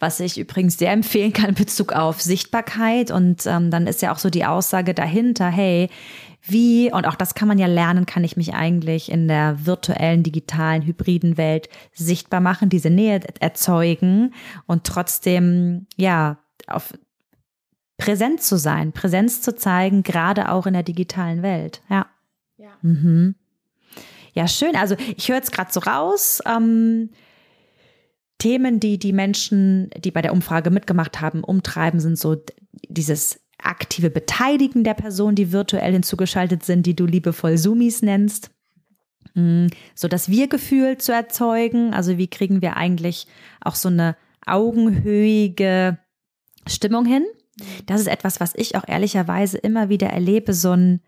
[0.00, 3.10] was ich übrigens sehr empfehlen kann in Bezug auf Sichtbarkeit.
[3.10, 5.88] Und ähm, dann ist ja auch so die Aussage dahinter, hey,
[6.42, 10.22] wie, und auch das kann man ja lernen, kann ich mich eigentlich in der virtuellen,
[10.22, 14.32] digitalen, hybriden Welt sichtbar machen, diese Nähe erzeugen
[14.66, 16.94] und trotzdem, ja, auf
[17.98, 21.82] präsent zu sein, Präsenz zu zeigen, gerade auch in der digitalen Welt.
[21.90, 22.06] Ja.
[22.56, 23.34] Ja, mhm.
[24.32, 24.76] ja schön.
[24.76, 26.40] Also ich höre jetzt gerade so raus.
[26.46, 27.10] Ähm,
[28.40, 32.36] Themen, die die Menschen, die bei der Umfrage mitgemacht haben, umtreiben, sind so
[32.88, 38.50] dieses aktive Beteiligen der Personen, die virtuell hinzugeschaltet sind, die du liebevoll Zoomies nennst.
[39.34, 41.94] Mm, so das Wir-Gefühl zu erzeugen.
[41.94, 43.26] Also wie kriegen wir eigentlich
[43.60, 45.98] auch so eine augenhöhige
[46.66, 47.24] Stimmung hin?
[47.86, 51.00] Das ist etwas, was ich auch ehrlicherweise immer wieder erlebe, so ein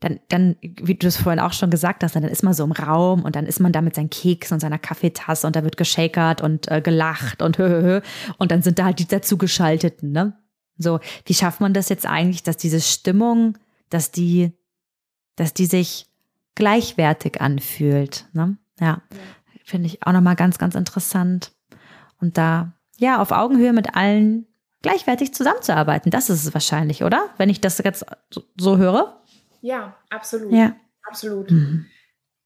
[0.00, 2.72] dann, dann, wie du es vorhin auch schon gesagt hast, dann ist man so im
[2.72, 5.76] Raum und dann ist man da mit seinen Keks und seiner Kaffeetasse und da wird
[5.76, 8.00] geschakert und äh, gelacht und hö, hö, hö.
[8.38, 10.38] und dann sind da halt die dazugeschalteten, ne?
[10.78, 13.58] So, wie schafft man das jetzt eigentlich, dass diese Stimmung,
[13.90, 14.52] dass die,
[15.36, 16.06] dass die sich
[16.54, 18.56] gleichwertig anfühlt, ne?
[18.80, 19.02] Ja, ja.
[19.64, 21.52] finde ich auch nochmal ganz, ganz interessant.
[22.20, 24.46] Und da, ja, auf Augenhöhe mit allen
[24.82, 27.30] gleichwertig zusammenzuarbeiten, das ist es wahrscheinlich, oder?
[27.36, 29.21] Wenn ich das jetzt so, so höre.
[29.62, 30.52] Ja, absolut.
[30.52, 30.76] Ja.
[31.04, 31.50] Absolut.
[31.50, 31.86] Mhm.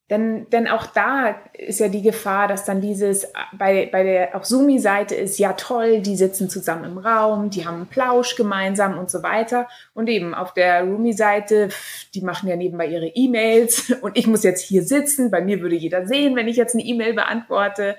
[0.09, 3.27] Denn, denn auch da ist ja die Gefahr, dass dann dieses
[3.59, 7.79] bei, bei der auf Sumi-Seite ist, ja toll, die sitzen zusammen im Raum, die haben
[7.79, 9.67] einen Plausch gemeinsam und so weiter.
[9.95, 11.71] Und eben auf der Rumi-Seite,
[12.15, 15.33] die machen ja nebenbei ihre E-Mails und ich muss jetzt hier sitzen.
[15.33, 17.97] Bei mir würde jeder sehen, wenn ich jetzt eine E-Mail beantworte.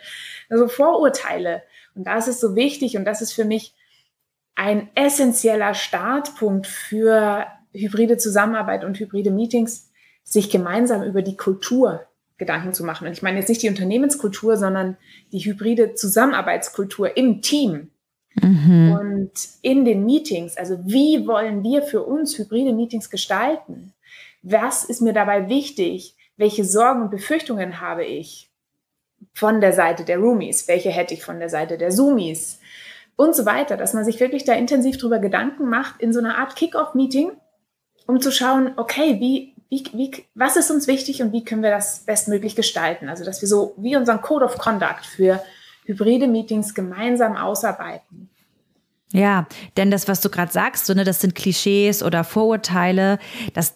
[0.49, 1.63] Also Vorurteile.
[1.93, 3.73] Und das ist so wichtig und das ist für mich
[4.55, 9.91] ein essentieller Startpunkt für hybride Zusammenarbeit und hybride Meetings,
[10.23, 13.07] sich gemeinsam über die Kultur Gedanken zu machen.
[13.07, 14.97] Und ich meine jetzt nicht die Unternehmenskultur, sondern
[15.31, 17.89] die hybride Zusammenarbeitskultur im Team.
[18.35, 18.91] Mhm.
[18.91, 23.93] Und in den Meetings, also wie wollen wir für uns hybride Meetings gestalten?
[24.43, 26.15] Was ist mir dabei wichtig?
[26.37, 28.51] Welche Sorgen und Befürchtungen habe ich
[29.33, 30.67] von der Seite der Roomies?
[30.67, 32.59] Welche hätte ich von der Seite der Zoomies?
[33.15, 36.37] Und so weiter, dass man sich wirklich da intensiv drüber Gedanken macht in so einer
[36.37, 37.31] Art Kick-Off-Meeting
[38.07, 41.69] um zu schauen, okay, wie, wie, wie, was ist uns wichtig und wie können wir
[41.69, 43.09] das bestmöglich gestalten?
[43.09, 45.43] Also, dass wir so wie unseren Code of Conduct für
[45.85, 48.29] hybride Meetings gemeinsam ausarbeiten.
[49.13, 53.19] Ja, denn das, was du gerade sagst, so, ne, das sind Klischees oder Vorurteile,
[53.53, 53.75] das,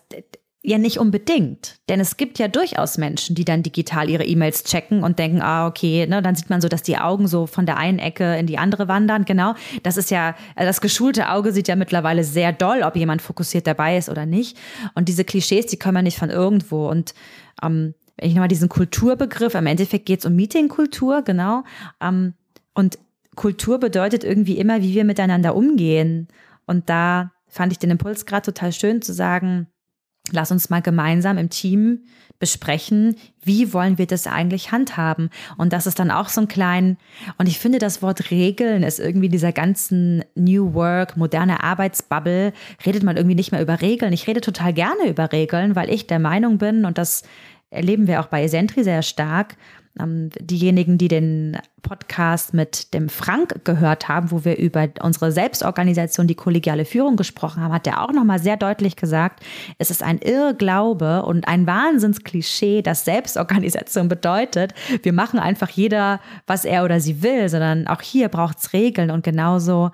[0.64, 1.80] ja, nicht unbedingt.
[1.90, 5.66] Denn es gibt ja durchaus Menschen, die dann digital ihre E-Mails checken und denken, ah,
[5.66, 8.46] okay, ne, dann sieht man so, dass die Augen so von der einen Ecke in
[8.46, 9.26] die andere wandern.
[9.26, 9.56] Genau.
[9.82, 13.66] Das ist ja, äh, das geschulte Auge sieht ja mittlerweile sehr doll, ob jemand fokussiert
[13.66, 14.56] dabei ist oder nicht.
[14.94, 16.88] Und diese Klischees, die kommen ja nicht von irgendwo.
[16.88, 17.16] Und
[17.64, 21.64] ähm, wenn ich nochmal diesen Kulturbegriff, im Endeffekt geht es um Meetingkultur, genau.
[22.00, 22.36] Ähm,
[22.76, 23.00] und
[23.36, 26.28] Kultur bedeutet irgendwie immer, wie wir miteinander umgehen.
[26.68, 29.68] Und da fand ich den Impuls gerade total schön zu sagen,
[30.32, 32.06] Lass uns mal gemeinsam im Team
[32.38, 35.30] besprechen, wie wollen wir das eigentlich handhaben?
[35.58, 36.98] Und das ist dann auch so ein klein,
[37.38, 42.54] und ich finde das Wort Regeln ist irgendwie dieser ganzen New Work, moderne Arbeitsbubble,
[42.86, 44.12] redet man irgendwie nicht mehr über Regeln.
[44.12, 47.24] Ich rede total gerne über Regeln, weil ich der Meinung bin, und das
[47.70, 49.56] erleben wir auch bei Esentri sehr stark,
[49.96, 56.36] diejenigen, die den Podcast mit dem Frank gehört haben, wo wir über unsere Selbstorganisation, die
[56.36, 59.44] kollegiale Führung gesprochen haben, hat er auch nochmal sehr deutlich gesagt,
[59.80, 64.74] es ist ein Irrglaube und ein Wahnsinnsklischee, dass Selbstorganisation bedeutet,
[65.04, 69.12] wir machen einfach jeder, was er oder sie will, sondern auch hier braucht es Regeln
[69.12, 69.92] und genauso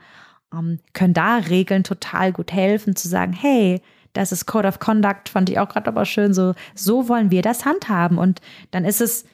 [0.53, 3.81] ähm, können da Regeln total gut helfen, zu sagen, hey,
[4.13, 7.41] das ist Code of Conduct, fand ich auch gerade aber schön, so, so wollen wir
[7.41, 8.17] das handhaben.
[8.17, 9.25] Und dann ist es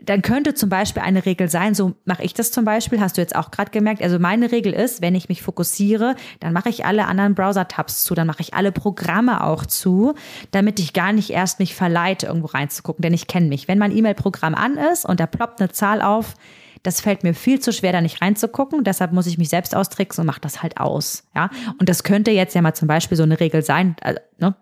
[0.00, 3.20] dann könnte zum Beispiel eine Regel sein, so mache ich das zum Beispiel, hast du
[3.20, 4.00] jetzt auch gerade gemerkt.
[4.02, 8.14] Also meine Regel ist, wenn ich mich fokussiere, dann mache ich alle anderen Browser-Tabs zu,
[8.14, 10.14] dann mache ich alle Programme auch zu,
[10.52, 13.66] damit ich gar nicht erst mich verleite, irgendwo reinzugucken, denn ich kenne mich.
[13.68, 16.34] Wenn mein E-Mail-Programm an ist und da ploppt eine Zahl auf,
[16.82, 18.84] Das fällt mir viel zu schwer, da nicht reinzugucken.
[18.84, 21.24] Deshalb muss ich mich selbst austricksen und mache das halt aus.
[21.34, 23.96] Ja, und das könnte jetzt ja mal zum Beispiel so eine Regel sein.
[24.00, 24.54] Also, ne?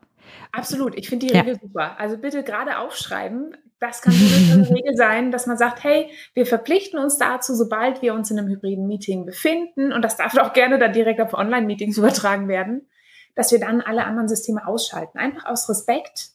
[0.57, 1.61] Absolut, ich finde die Regel ja.
[1.61, 1.99] super.
[1.99, 3.57] Also bitte gerade aufschreiben.
[3.79, 8.03] Das kann so eine Regel sein, dass man sagt, hey, wir verpflichten uns dazu, sobald
[8.03, 11.35] wir uns in einem hybriden Meeting befinden, und das darf auch gerne dann direkt auf
[11.35, 12.89] Online-Meetings übertragen werden,
[13.35, 15.19] dass wir dann alle anderen Systeme ausschalten.
[15.19, 16.31] Einfach aus Respekt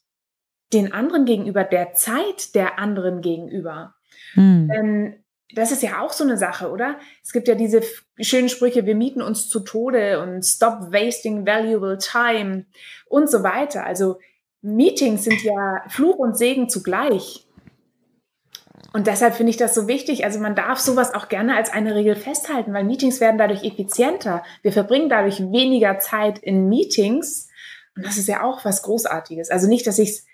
[0.72, 3.96] den anderen gegenüber, der Zeit der anderen gegenüber.
[4.34, 4.70] Hm.
[4.70, 5.21] Denn
[5.54, 7.00] das ist ja auch so eine Sache, oder?
[7.24, 7.82] Es gibt ja diese
[8.20, 12.66] schönen Sprüche, wir mieten uns zu Tode und stop wasting valuable time
[13.08, 13.86] und so weiter.
[13.86, 14.20] Also
[14.62, 17.48] Meetings sind ja Fluch und Segen zugleich.
[18.94, 20.26] Und deshalb finde ich das so wichtig.
[20.26, 24.44] Also man darf sowas auch gerne als eine Regel festhalten, weil Meetings werden dadurch effizienter.
[24.62, 27.48] Wir verbringen dadurch weniger Zeit in Meetings.
[27.96, 29.50] Und das ist ja auch was Großartiges.
[29.50, 30.26] Also nicht, dass ich es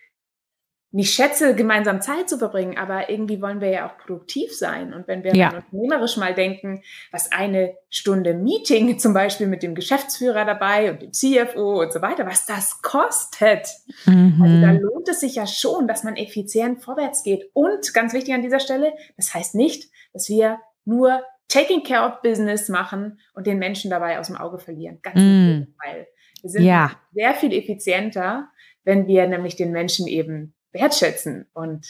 [0.91, 4.93] nicht schätze, gemeinsam Zeit zu verbringen, aber irgendwie wollen wir ja auch produktiv sein.
[4.93, 5.49] Und wenn wir ja.
[5.49, 11.11] unternehmerisch mal denken, was eine Stunde Meeting zum Beispiel mit dem Geschäftsführer dabei und dem
[11.11, 13.67] CFO und so weiter, was das kostet.
[14.05, 14.41] Mhm.
[14.41, 17.49] Also da lohnt es sich ja schon, dass man effizient vorwärts geht.
[17.53, 22.21] Und ganz wichtig an dieser Stelle, das heißt nicht, dass wir nur Taking Care of
[22.21, 24.99] Business machen und den Menschen dabei aus dem Auge verlieren.
[25.01, 25.59] Ganz im mhm.
[25.59, 26.07] Gegenteil.
[26.41, 26.91] Wir sind ja.
[27.13, 28.49] sehr viel effizienter,
[28.83, 31.49] wenn wir nämlich den Menschen eben wertschätzen.
[31.53, 31.87] Und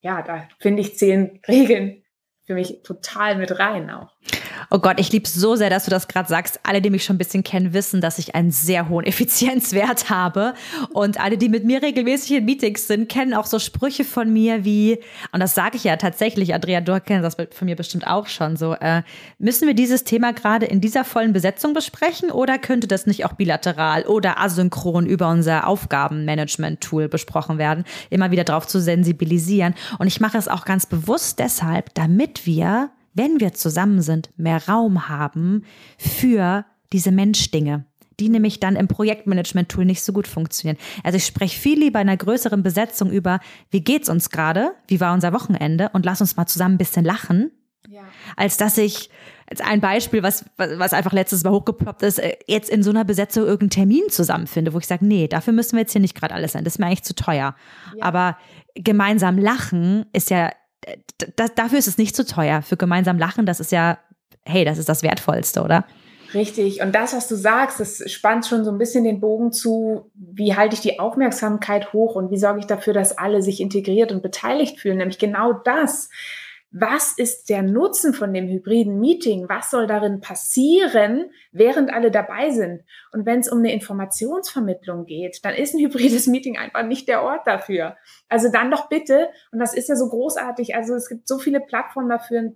[0.00, 2.02] ja, da finde ich zehn Regeln
[2.44, 4.14] für mich total mit rein auch.
[4.70, 6.60] Oh Gott, ich liebe so sehr, dass du das gerade sagst.
[6.64, 10.54] Alle, die mich schon ein bisschen kennen, wissen, dass ich einen sehr hohen Effizienzwert habe.
[10.92, 14.64] Und alle, die mit mir regelmäßig in Meetings sind, kennen auch so Sprüche von mir
[14.64, 14.98] wie,
[15.32, 18.56] und das sage ich ja tatsächlich, Andrea, du kennst das von mir bestimmt auch schon
[18.56, 19.02] so, äh,
[19.38, 23.34] müssen wir dieses Thema gerade in dieser vollen Besetzung besprechen oder könnte das nicht auch
[23.34, 29.74] bilateral oder asynchron über unser Aufgabenmanagement-Tool besprochen werden, immer wieder darauf zu sensibilisieren.
[29.98, 34.68] Und ich mache es auch ganz bewusst deshalb, damit wir wenn wir zusammen sind, mehr
[34.68, 35.64] Raum haben
[35.98, 37.84] für diese Menschdinge,
[38.20, 40.78] die nämlich dann im Projektmanagement-Tool nicht so gut funktionieren.
[41.02, 45.00] Also ich spreche viel lieber in einer größeren Besetzung über, wie geht's uns gerade, wie
[45.00, 47.50] war unser Wochenende und lass uns mal zusammen ein bisschen lachen,
[47.88, 48.02] ja.
[48.36, 49.10] als dass ich
[49.48, 53.04] als ein Beispiel, was, was einfach letztes Mal hochgeploppt ist, äh, jetzt in so einer
[53.04, 56.34] Besetzung irgendeinen Termin zusammenfinde, wo ich sage, nee, dafür müssen wir jetzt hier nicht gerade
[56.34, 57.54] alles sein, das ist mir eigentlich zu teuer.
[57.94, 58.04] Ja.
[58.04, 58.38] Aber
[58.74, 60.50] gemeinsam lachen ist ja
[61.36, 62.62] das, dafür ist es nicht zu so teuer.
[62.62, 63.98] Für gemeinsam lachen, das ist ja,
[64.44, 65.84] hey, das ist das Wertvollste, oder?
[66.34, 66.80] Richtig.
[66.82, 70.56] Und das, was du sagst, das spannt schon so ein bisschen den Bogen zu, wie
[70.56, 74.22] halte ich die Aufmerksamkeit hoch und wie sorge ich dafür, dass alle sich integriert und
[74.22, 74.98] beteiligt fühlen.
[74.98, 76.10] Nämlich genau das
[76.78, 79.48] was ist der Nutzen von dem hybriden Meeting?
[79.48, 82.82] Was soll darin passieren, während alle dabei sind?
[83.12, 87.22] Und wenn es um eine Informationsvermittlung geht, dann ist ein hybrides Meeting einfach nicht der
[87.22, 87.96] Ort dafür.
[88.28, 91.60] Also dann doch bitte, und das ist ja so großartig, also es gibt so viele
[91.60, 92.52] Plattformen dafür,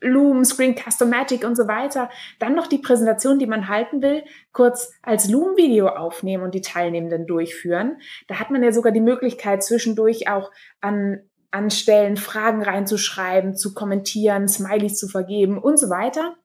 [0.00, 5.28] Loom, Screencast-O-Matic und so weiter, dann noch die Präsentation, die man halten will, kurz als
[5.28, 7.98] Loom-Video aufnehmen und die Teilnehmenden durchführen.
[8.28, 10.50] Da hat man ja sogar die Möglichkeit, zwischendurch auch
[10.80, 16.36] an anstellen, Fragen reinzuschreiben, zu kommentieren, Smileys zu vergeben und so weiter.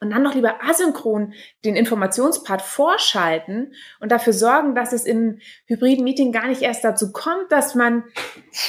[0.00, 1.32] Und dann noch lieber asynchron
[1.64, 7.12] den Informationspart vorschalten und dafür sorgen, dass es im hybriden Meeting gar nicht erst dazu
[7.12, 8.04] kommt, dass man,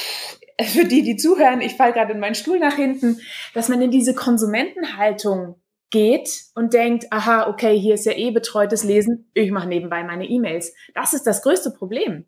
[0.60, 3.20] für die, die zuhören, ich falle gerade in meinen Stuhl nach hinten,
[3.54, 5.60] dass man in diese Konsumentenhaltung
[5.90, 10.26] geht und denkt, aha, okay, hier ist ja eh betreutes Lesen, ich mache nebenbei meine
[10.26, 10.72] E-Mails.
[10.94, 12.26] Das ist das größte Problem.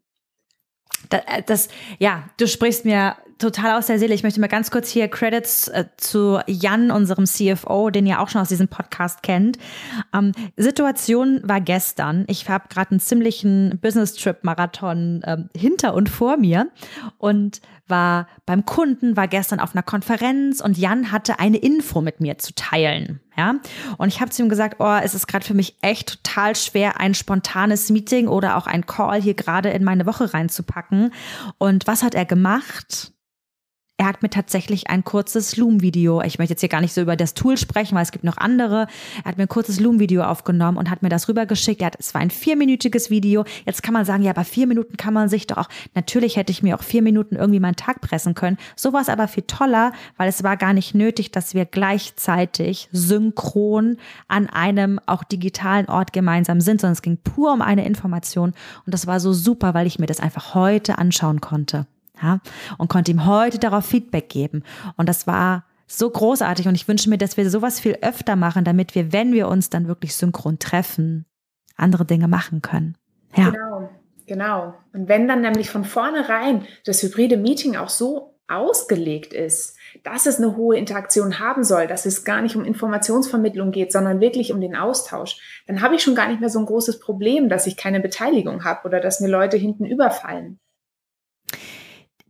[1.10, 4.14] Äh, das, ja, du sprichst mir total aus der Seele.
[4.14, 8.28] Ich möchte mal ganz kurz hier Credits äh, zu Jan, unserem CFO, den ihr auch
[8.28, 9.58] schon aus diesem Podcast kennt.
[10.14, 12.24] Ähm, Situation war gestern.
[12.28, 16.70] Ich habe gerade einen ziemlichen Business-Trip-Marathon ähm, hinter und vor mir
[17.18, 22.20] und war beim Kunden, war gestern auf einer Konferenz und Jan hatte eine Info mit
[22.20, 23.20] mir zu teilen.
[23.36, 23.54] Ja,
[23.96, 27.00] und ich habe zu ihm gesagt, oh, es ist gerade für mich echt total schwer,
[27.00, 31.12] ein spontanes Meeting oder auch ein Call hier gerade in meine Woche reinzupacken.
[31.56, 33.12] Und was hat er gemacht?
[34.02, 37.14] Er hat mir tatsächlich ein kurzes Loom-Video, ich möchte jetzt hier gar nicht so über
[37.14, 38.88] das Tool sprechen, weil es gibt noch andere,
[39.22, 41.80] er hat mir ein kurzes Loom-Video aufgenommen und hat mir das rübergeschickt.
[41.82, 43.44] Er hat, es war ein vierminütiges Video.
[43.64, 46.50] Jetzt kann man sagen, ja, aber vier Minuten kann man sich doch auch, natürlich hätte
[46.50, 48.58] ich mir auch vier Minuten irgendwie meinen Tag pressen können.
[48.74, 52.88] So war es aber viel toller, weil es war gar nicht nötig, dass wir gleichzeitig
[52.90, 58.52] synchron an einem auch digitalen Ort gemeinsam sind, sondern es ging pur um eine Information
[58.84, 61.86] und das war so super, weil ich mir das einfach heute anschauen konnte
[62.22, 62.40] ja,
[62.78, 64.62] und konnte ihm heute darauf Feedback geben.
[64.96, 68.64] Und das war so großartig und ich wünsche mir, dass wir sowas viel öfter machen,
[68.64, 71.26] damit wir, wenn wir uns dann wirklich synchron treffen,
[71.76, 72.96] andere Dinge machen können.
[73.36, 73.50] Ja.
[73.50, 73.90] Genau,
[74.26, 74.74] genau.
[74.92, 80.38] Und wenn dann nämlich von vornherein das hybride Meeting auch so ausgelegt ist, dass es
[80.38, 84.60] eine hohe Interaktion haben soll, dass es gar nicht um Informationsvermittlung geht, sondern wirklich um
[84.60, 87.76] den Austausch, dann habe ich schon gar nicht mehr so ein großes Problem, dass ich
[87.76, 90.58] keine Beteiligung habe oder dass mir Leute hinten überfallen.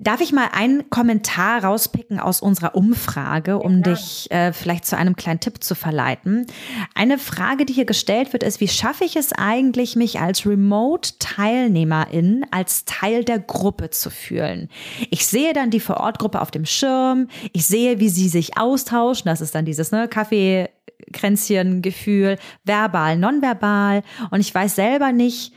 [0.02, 4.96] Darf ich mal einen Kommentar rauspicken aus unserer Umfrage, um ja, dich äh, vielleicht zu
[4.96, 6.48] einem kleinen Tipp zu verleiten?
[6.96, 12.44] Eine Frage, die hier gestellt wird, ist, wie schaffe ich es eigentlich, mich als Remote-Teilnehmerin
[12.50, 14.68] als Teil der Gruppe zu fühlen?
[15.10, 19.40] Ich sehe dann die Vorortgruppe auf dem Schirm, ich sehe, wie sie sich austauschen, das
[19.40, 25.52] ist dann dieses ne, Kaffeekränzchen-Gefühl, verbal, nonverbal und ich weiß selber nicht,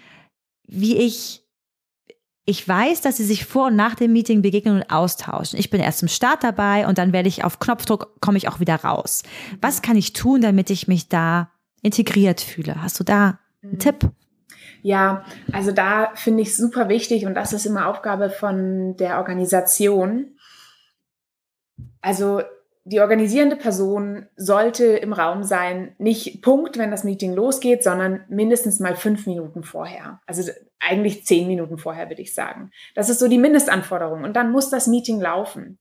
[0.68, 1.45] wie ich
[2.46, 5.60] ich weiß, dass sie sich vor und nach dem Meeting begegnen und austauschen.
[5.60, 8.60] Ich bin erst im Start dabei und dann werde ich auf Knopfdruck, komme ich auch
[8.60, 9.24] wieder raus.
[9.62, 11.50] Was kann ich tun, damit ich mich da
[11.82, 12.82] integriert fühle?
[12.82, 13.80] Hast du da einen mhm.
[13.80, 14.12] Tipp?
[14.84, 20.38] Ja, also da finde ich super wichtig und das ist immer Aufgabe von der Organisation.
[22.02, 22.44] Also
[22.84, 28.80] die organisierende Person sollte im Raum sein, nicht Punkt, wenn das Meeting losgeht, sondern mindestens
[28.80, 30.22] mal fünf Minuten vorher.
[30.28, 32.72] Also eigentlich zehn Minuten vorher, würde ich sagen.
[32.94, 34.24] Das ist so die Mindestanforderung.
[34.24, 35.80] Und dann muss das Meeting laufen.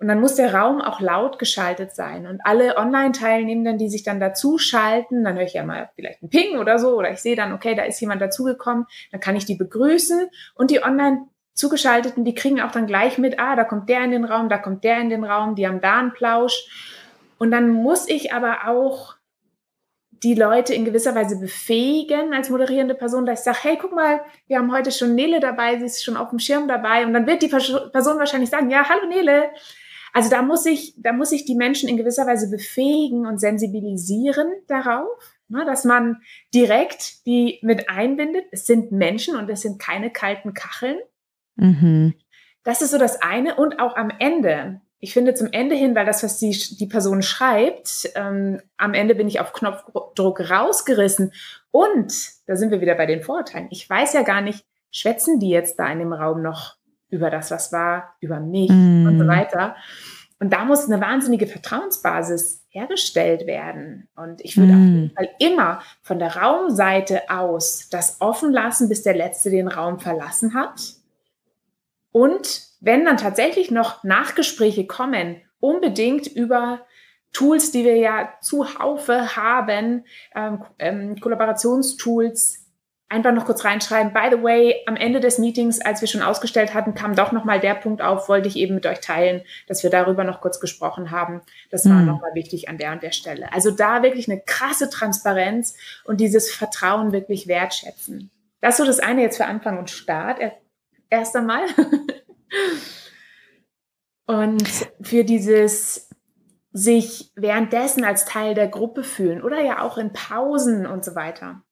[0.00, 2.26] Und dann muss der Raum auch laut geschaltet sein.
[2.26, 6.30] Und alle Online-Teilnehmenden, die sich dann dazu schalten, dann höre ich ja mal vielleicht einen
[6.30, 9.44] Ping oder so, oder ich sehe dann, okay, da ist jemand dazugekommen, dann kann ich
[9.44, 10.28] die begrüßen.
[10.54, 14.12] Und die Online Zugeschalteten, die kriegen auch dann gleich mit, ah, da kommt der in
[14.12, 16.68] den Raum, da kommt der in den Raum, die haben da einen Plausch.
[17.36, 19.17] Und dann muss ich aber auch
[20.22, 24.20] die Leute in gewisser Weise befähigen als moderierende Person, dass ich sage, hey, guck mal,
[24.46, 27.06] wir haben heute schon Nele dabei, sie ist schon auf dem Schirm dabei.
[27.06, 29.50] Und dann wird die Person wahrscheinlich sagen, ja, hallo Nele.
[30.12, 34.52] Also da muss ich, da muss ich die Menschen in gewisser Weise befähigen und sensibilisieren
[34.66, 35.08] darauf,
[35.48, 36.22] ne, dass man
[36.54, 38.46] direkt die mit einbindet.
[38.50, 40.98] Es sind Menschen und es sind keine kalten Kacheln.
[41.56, 42.14] Mhm.
[42.64, 43.56] Das ist so das eine.
[43.56, 44.80] Und auch am Ende.
[45.00, 49.14] Ich finde zum Ende hin, weil das, was die, die Person schreibt, ähm, am Ende
[49.14, 51.32] bin ich auf Knopfdruck rausgerissen.
[51.70, 52.12] Und
[52.46, 53.68] da sind wir wieder bei den Vorurteilen.
[53.70, 56.76] Ich weiß ja gar nicht, schwätzen die jetzt da in dem Raum noch
[57.10, 59.06] über das, was war, über mich mm.
[59.06, 59.76] und so weiter.
[60.40, 64.08] Und da muss eine wahnsinnige Vertrauensbasis hergestellt werden.
[64.14, 64.76] Und ich würde mm.
[64.76, 69.68] auf jeden Fall immer von der Raumseite aus das offen lassen, bis der Letzte den
[69.68, 70.80] Raum verlassen hat.
[72.12, 76.80] Und wenn dann tatsächlich noch Nachgespräche kommen, unbedingt über
[77.32, 82.64] Tools, die wir ja zuhaufe haben, ähm, ähm, Kollaborationstools,
[83.08, 84.12] einfach noch kurz reinschreiben.
[84.12, 87.60] By the way, am Ende des Meetings, als wir schon ausgestellt hatten, kam doch nochmal
[87.60, 91.10] der Punkt auf, wollte ich eben mit euch teilen, dass wir darüber noch kurz gesprochen
[91.10, 91.40] haben.
[91.70, 92.06] Das war mhm.
[92.06, 93.52] nochmal wichtig an der und der Stelle.
[93.52, 98.30] Also da wirklich eine krasse Transparenz und dieses Vertrauen wirklich wertschätzen.
[98.60, 100.40] Das ist so das eine jetzt für Anfang und Start
[101.08, 101.62] erst einmal.
[104.26, 104.68] Und
[105.00, 106.08] für dieses
[106.72, 111.62] sich währenddessen als Teil der Gruppe fühlen oder ja auch in Pausen und so weiter.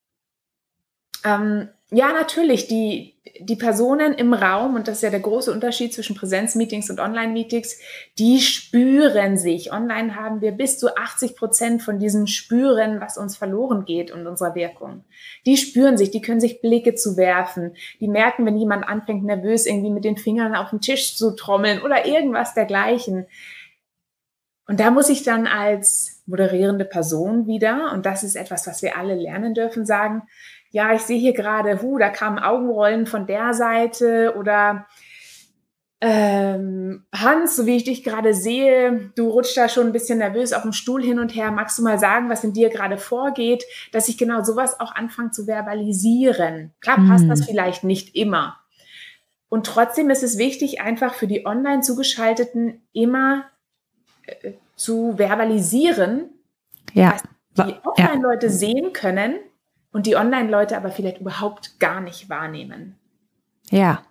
[1.24, 5.94] Ähm, ja, natürlich, die, die Personen im Raum, und das ist ja der große Unterschied
[5.94, 7.78] zwischen Präsenzmeetings und Online-Meetings,
[8.18, 9.72] die spüren sich.
[9.72, 14.26] Online haben wir bis zu 80 Prozent von diesem Spüren, was uns verloren geht und
[14.26, 15.04] unserer Wirkung.
[15.44, 19.66] Die spüren sich, die können sich Blicke zu werfen, die merken, wenn jemand anfängt, nervös
[19.66, 23.26] irgendwie mit den Fingern auf den Tisch zu trommeln oder irgendwas dergleichen.
[24.66, 28.96] Und da muss ich dann als moderierende Person wieder, und das ist etwas, was wir
[28.96, 30.22] alle lernen dürfen, sagen,
[30.76, 34.86] ja, ich sehe hier gerade, hu, da kamen Augenrollen von der Seite oder
[36.02, 40.52] ähm, Hans, so wie ich dich gerade sehe, du rutschst da schon ein bisschen nervös
[40.52, 41.50] auf dem Stuhl hin und her.
[41.50, 45.30] Magst du mal sagen, was in dir gerade vorgeht, dass ich genau sowas auch anfange
[45.30, 46.74] zu verbalisieren?
[46.82, 47.30] Klar passt mm.
[47.30, 48.58] das vielleicht nicht immer.
[49.48, 53.46] Und trotzdem ist es wichtig, einfach für die online zugeschalteten immer
[54.26, 56.28] äh, zu verbalisieren,
[56.92, 57.16] ja.
[57.54, 58.52] was die Offline-Leute ja.
[58.52, 59.36] sehen können,
[59.96, 62.96] und die Online-Leute aber vielleicht überhaupt gar nicht wahrnehmen.
[63.70, 64.02] Ja.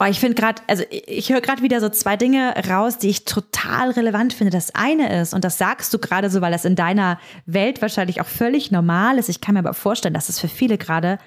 [0.00, 3.24] Oh, ich finde gerade, also ich höre gerade wieder so zwei Dinge raus, die ich
[3.24, 4.50] total relevant finde.
[4.50, 8.20] Das eine ist, und das sagst du gerade so, weil das in deiner Welt wahrscheinlich
[8.20, 9.28] auch völlig normal ist.
[9.28, 11.18] Ich kann mir aber vorstellen, dass es für viele gerade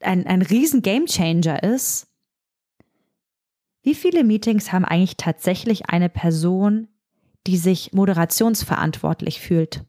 [0.00, 2.08] ein, ein riesen Gamechanger ist.
[3.84, 6.88] Wie viele Meetings haben eigentlich tatsächlich eine Person,
[7.46, 9.84] die sich moderationsverantwortlich fühlt?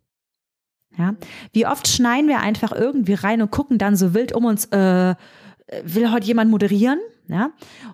[0.98, 1.16] Ja?
[1.52, 5.16] Wie oft schneiden wir einfach irgendwie rein und gucken dann so wild um uns, äh,
[5.84, 7.00] will heute jemand moderieren?
[7.28, 7.52] Ja?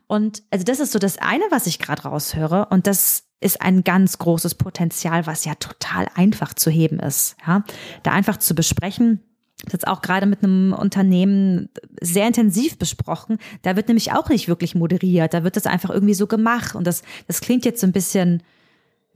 [0.07, 2.67] Und also das ist so das eine, was ich gerade raushöre.
[2.69, 7.35] Und das ist ein ganz großes Potenzial, was ja total einfach zu heben ist.
[7.45, 7.63] Ja?
[8.03, 9.21] Da einfach zu besprechen,
[9.63, 11.69] das jetzt auch gerade mit einem Unternehmen
[12.01, 13.37] sehr intensiv besprochen.
[13.61, 15.33] Da wird nämlich auch nicht wirklich moderiert.
[15.33, 16.75] Da wird das einfach irgendwie so gemacht.
[16.75, 18.41] Und das, das klingt jetzt so ein bisschen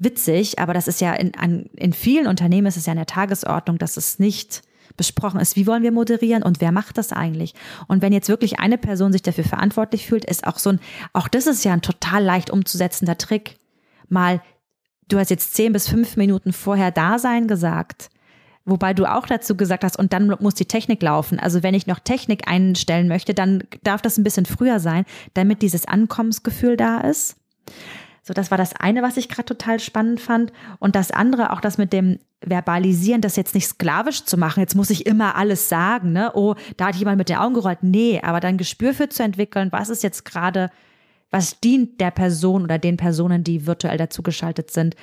[0.04, 3.06] witzig, aber das ist ja in, an, in vielen Unternehmen ist es ja in der
[3.06, 4.62] Tagesordnung, dass es nicht
[4.97, 7.54] besprochen ist, wie wollen wir moderieren und wer macht das eigentlich?
[7.88, 10.80] Und wenn jetzt wirklich eine Person sich dafür verantwortlich fühlt, ist auch so ein,
[11.14, 13.58] auch das ist ja ein total leicht umzusetzender Trick.
[14.10, 14.41] Mal,
[15.08, 18.10] du hast jetzt zehn bis fünf Minuten vorher da sein gesagt.
[18.66, 21.38] Wobei du auch dazu gesagt hast, und dann muss die Technik laufen.
[21.38, 25.62] Also wenn ich noch Technik einstellen möchte, dann darf das ein bisschen früher sein, damit
[25.62, 27.36] dieses Ankommensgefühl da ist.
[28.26, 30.53] So, das war das eine, was ich gerade total spannend fand.
[30.80, 34.61] Und das andere, auch das mit dem Verbalisieren, das jetzt nicht sklavisch zu machen.
[34.61, 36.32] Jetzt muss ich immer alles sagen, ne?
[36.34, 37.84] Oh, da hat jemand mit den Augen gerollt.
[37.84, 40.69] Nee, aber dann Gespür für zu entwickeln, was ist jetzt gerade,
[41.32, 44.95] was dient der Person oder den Personen, die virtuell dazugeschaltet sind.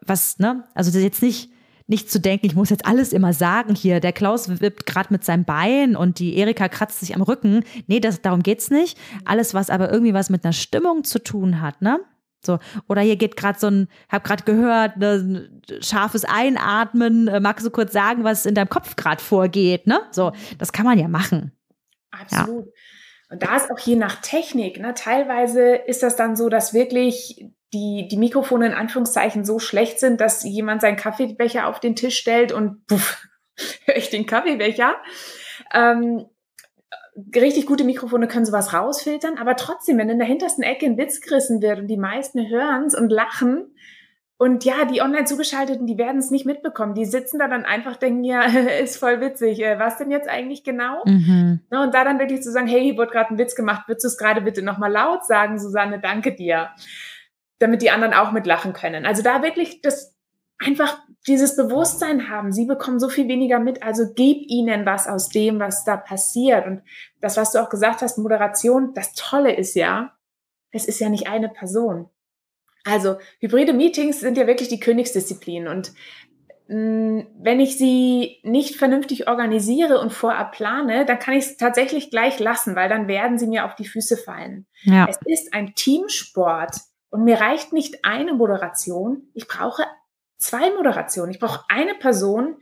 [0.00, 0.64] Was, ne?
[0.74, 1.50] Also das ist jetzt nicht,
[1.88, 3.98] nicht zu denken, ich muss jetzt alles immer sagen hier.
[3.98, 7.64] Der Klaus wippt gerade mit seinem Bein und die Erika kratzt sich am Rücken.
[7.88, 8.96] Nee, das, darum geht's nicht.
[9.24, 11.98] Alles, was aber irgendwie was mit einer Stimmung zu tun hat, ne?
[12.44, 17.28] So, oder hier geht gerade so ein, hab gerade gehört, ne, scharfes Einatmen.
[17.28, 19.86] Äh, magst du kurz sagen, was in deinem Kopf gerade vorgeht?
[19.86, 20.00] Ne?
[20.10, 21.52] So, das kann man ja machen.
[22.10, 22.66] Absolut.
[22.66, 22.72] Ja.
[23.30, 24.80] Und da ist auch je nach Technik.
[24.80, 24.94] Ne?
[24.94, 30.20] Teilweise ist das dann so, dass wirklich die, die Mikrofone in Anführungszeichen so schlecht sind,
[30.20, 33.24] dass jemand seinen Kaffeebecher auf den Tisch stellt und puff,
[33.84, 34.96] höre ich den Kaffeebecher.
[35.72, 36.26] Ähm,
[37.34, 41.20] richtig gute Mikrofone können sowas rausfiltern, aber trotzdem, wenn in der hintersten Ecke ein Witz
[41.20, 43.74] gerissen wird und die meisten hören es und lachen,
[44.40, 46.94] und ja, die online zugeschalteten, die werden es nicht mitbekommen.
[46.94, 48.40] Die sitzen da dann einfach, denken, ja,
[48.82, 49.60] ist voll witzig.
[49.62, 51.02] Äh, was denn jetzt eigentlich genau?
[51.04, 51.60] Mhm.
[51.68, 54.08] Und da dann wirklich zu sagen, hey, hier wurde gerade ein Witz gemacht, würdest du
[54.08, 56.70] es gerade bitte nochmal laut sagen, Susanne, danke dir.
[57.58, 59.04] Damit die anderen auch mitlachen können.
[59.04, 60.16] Also da wirklich das
[60.60, 62.52] einfach dieses Bewusstsein haben.
[62.52, 66.66] Sie bekommen so viel weniger mit, also gib ihnen was aus dem, was da passiert.
[66.66, 66.82] Und
[67.20, 70.16] das, was du auch gesagt hast, Moderation, das Tolle ist ja,
[70.70, 72.08] es ist ja nicht eine Person.
[72.84, 75.68] Also hybride Meetings sind ja wirklich die Königsdisziplin.
[75.68, 75.92] Und
[76.68, 81.56] mh, mm, wenn ich sie nicht vernünftig organisiere und vorab plane, dann kann ich es
[81.58, 84.66] tatsächlich gleich lassen, weil dann werden sie mir auf die Füße fallen.
[84.82, 85.06] Ja.
[85.08, 86.76] Es ist ein Teamsport.
[87.10, 89.30] Und mir reicht nicht eine Moderation.
[89.34, 89.84] Ich brauche
[90.40, 91.30] zwei Moderationen.
[91.30, 92.56] Ich brauche eine Person,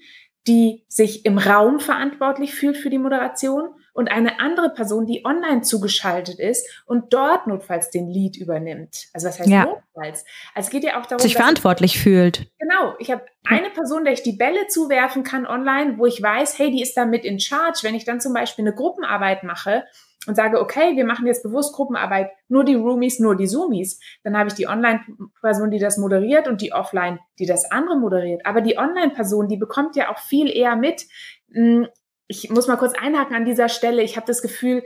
[0.47, 5.63] die sich im Raum verantwortlich fühlt für die Moderation und eine andere Person, die online
[5.63, 9.09] zugeschaltet ist und dort notfalls den Lead übernimmt.
[9.13, 9.65] Also was heißt ja.
[9.65, 10.25] notfalls?
[10.55, 12.51] Also es geht ja auch darum, sich verantwortlich ich, fühlt.
[12.59, 12.95] Genau.
[12.99, 16.71] Ich habe eine Person, der ich die Bälle zuwerfen kann online, wo ich weiß, hey,
[16.71, 17.81] die ist da mit in Charge.
[17.83, 19.85] Wenn ich dann zum Beispiel eine Gruppenarbeit mache
[20.29, 24.37] und sage, okay, wir machen jetzt bewusst Gruppenarbeit, nur die Roomies, nur die Zoomies, dann
[24.37, 28.45] habe ich die Online-Person, die das moderiert und die Offline, die das andere moderiert.
[28.45, 31.07] Aber die Online-Person, die bekommt ja auch viel eher mit.
[31.53, 31.89] Hm,
[32.29, 34.03] ich muss mal kurz einhaken an dieser Stelle.
[34.03, 34.83] Ich habe das Gefühl,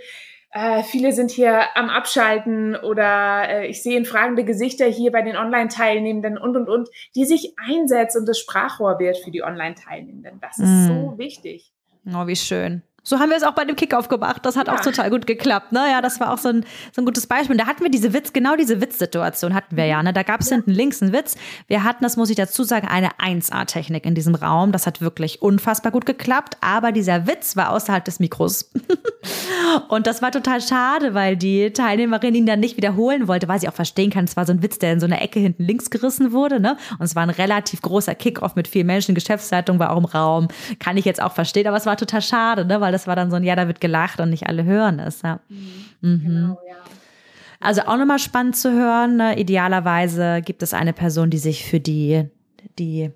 [0.52, 5.36] äh, viele sind hier am Abschalten oder äh, ich sehe fragende Gesichter hier bei den
[5.36, 10.40] Online-Teilnehmenden und, und, und, die sich einsetzt und das Sprachrohr wird für die Online-Teilnehmenden.
[10.40, 10.86] Das ist mm.
[10.86, 11.72] so wichtig.
[12.06, 12.82] Oh, wie schön.
[13.04, 14.46] So haben wir es auch bei dem Kickoff gemacht.
[14.46, 14.74] Das hat ja.
[14.74, 15.72] auch total gut geklappt.
[15.72, 15.80] Ne?
[15.90, 17.56] Ja, das war auch so ein, so ein gutes Beispiel.
[17.56, 20.02] Da hatten wir diese Witz, genau diese Witzsituation hatten wir ja.
[20.02, 20.12] Ne?
[20.12, 20.56] Da gab es ja.
[20.56, 21.34] hinten links einen Witz.
[21.66, 24.70] Wir hatten, das muss ich dazu sagen, eine 1A-Technik in diesem Raum.
[24.70, 26.56] Das hat wirklich unfassbar gut geklappt.
[26.60, 28.70] Aber dieser Witz war außerhalb des Mikros.
[29.88, 33.68] und das war total schade, weil die Teilnehmerin ihn dann nicht wiederholen wollte, weil sie
[33.68, 35.90] auch verstehen kann, es war so ein Witz, der in so einer Ecke hinten links
[35.90, 36.60] gerissen wurde.
[36.60, 36.76] Ne?
[36.98, 39.16] Und es war ein relativ großer Kickoff mit vielen Menschen.
[39.16, 40.48] Geschäftsleitung war auch im Raum.
[40.78, 41.66] Kann ich jetzt auch verstehen.
[41.66, 42.80] Aber es war total schade, ne?
[42.80, 44.98] weil weil das war dann so ein, ja, da wird gelacht und nicht alle hören
[44.98, 45.22] es.
[45.22, 45.40] Ja.
[45.48, 45.58] Mhm.
[46.00, 46.22] mhm.
[46.22, 46.76] Genau, ja.
[47.60, 49.16] Also auch nochmal spannend zu hören.
[49.16, 49.38] Ne?
[49.38, 52.28] Idealerweise gibt es eine Person, die sich für die,
[52.78, 53.10] die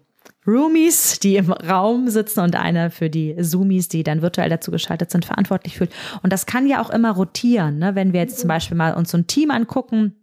[0.47, 5.11] Roomies, die im Raum sitzen und eine für die Zoomies, die dann virtuell dazu geschaltet
[5.11, 5.93] sind, verantwortlich fühlt.
[6.23, 7.79] Und das kann ja auch immer rotieren.
[7.79, 7.97] Ne?
[7.97, 8.53] Wenn wir jetzt zum mhm.
[8.53, 10.15] Beispiel mal uns so ein Team angucken,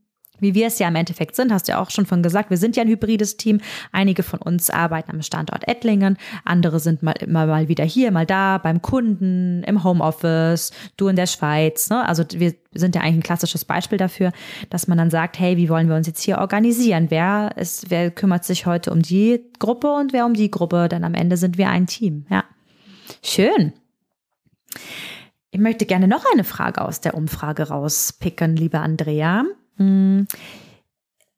[0.43, 2.57] wie wir es ja im Endeffekt sind, hast du ja auch schon von gesagt, wir
[2.57, 3.61] sind ja ein hybrides Team.
[3.91, 8.25] Einige von uns arbeiten am Standort Ettlingen, andere sind mal immer mal wieder hier, mal
[8.25, 11.89] da, beim Kunden, im Homeoffice, du in der Schweiz.
[11.89, 12.07] Ne?
[12.07, 14.31] Also wir sind ja eigentlich ein klassisches Beispiel dafür,
[14.69, 17.07] dass man dann sagt, hey, wie wollen wir uns jetzt hier organisieren?
[17.09, 20.87] Wer ist, wer kümmert sich heute um die Gruppe und wer um die Gruppe?
[20.89, 22.25] Dann am Ende sind wir ein Team.
[22.29, 22.43] Ja.
[23.23, 23.73] Schön.
[25.51, 29.43] Ich möchte gerne noch eine Frage aus der Umfrage rauspicken, liebe Andrea.
[29.77, 30.27] Hm.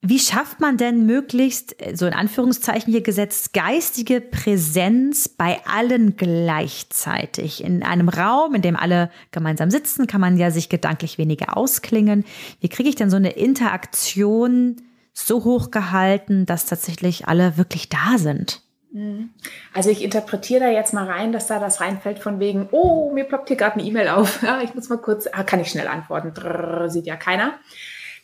[0.08, 7.64] Wie schafft man denn möglichst, so in Anführungszeichen hier gesetzt, geistige Präsenz bei allen gleichzeitig?
[7.64, 12.24] In einem Raum, in dem alle gemeinsam sitzen, kann man ja sich gedanklich weniger ausklingen.
[12.60, 14.76] Wie kriege ich denn so eine Interaktion
[15.12, 18.62] so hoch gehalten, dass tatsächlich alle wirklich da sind?
[18.92, 19.32] Mhm.
[19.74, 23.24] Also ich interpretiere da jetzt mal rein, dass da das reinfällt von wegen, oh, mir
[23.24, 24.46] ploppt hier gerade eine E-Mail auf.
[24.64, 27.56] Ich muss mal kurz, ah, kann ich schnell antworten, Drrr, sieht ja keiner.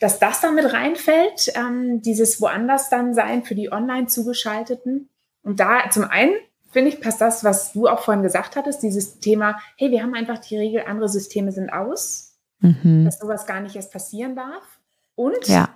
[0.02, 5.10] Dass das da mit reinfällt, ähm, dieses woanders dann sein für die online zugeschalteten.
[5.44, 6.34] Und da zum einen
[6.72, 10.14] finde ich, passt das, was du auch vorhin gesagt hattest, dieses Thema, hey, wir haben
[10.14, 13.06] einfach die Regel, andere Systeme sind aus, mhm.
[13.06, 14.80] dass sowas gar nicht erst passieren darf.
[15.16, 15.70] Und, ja.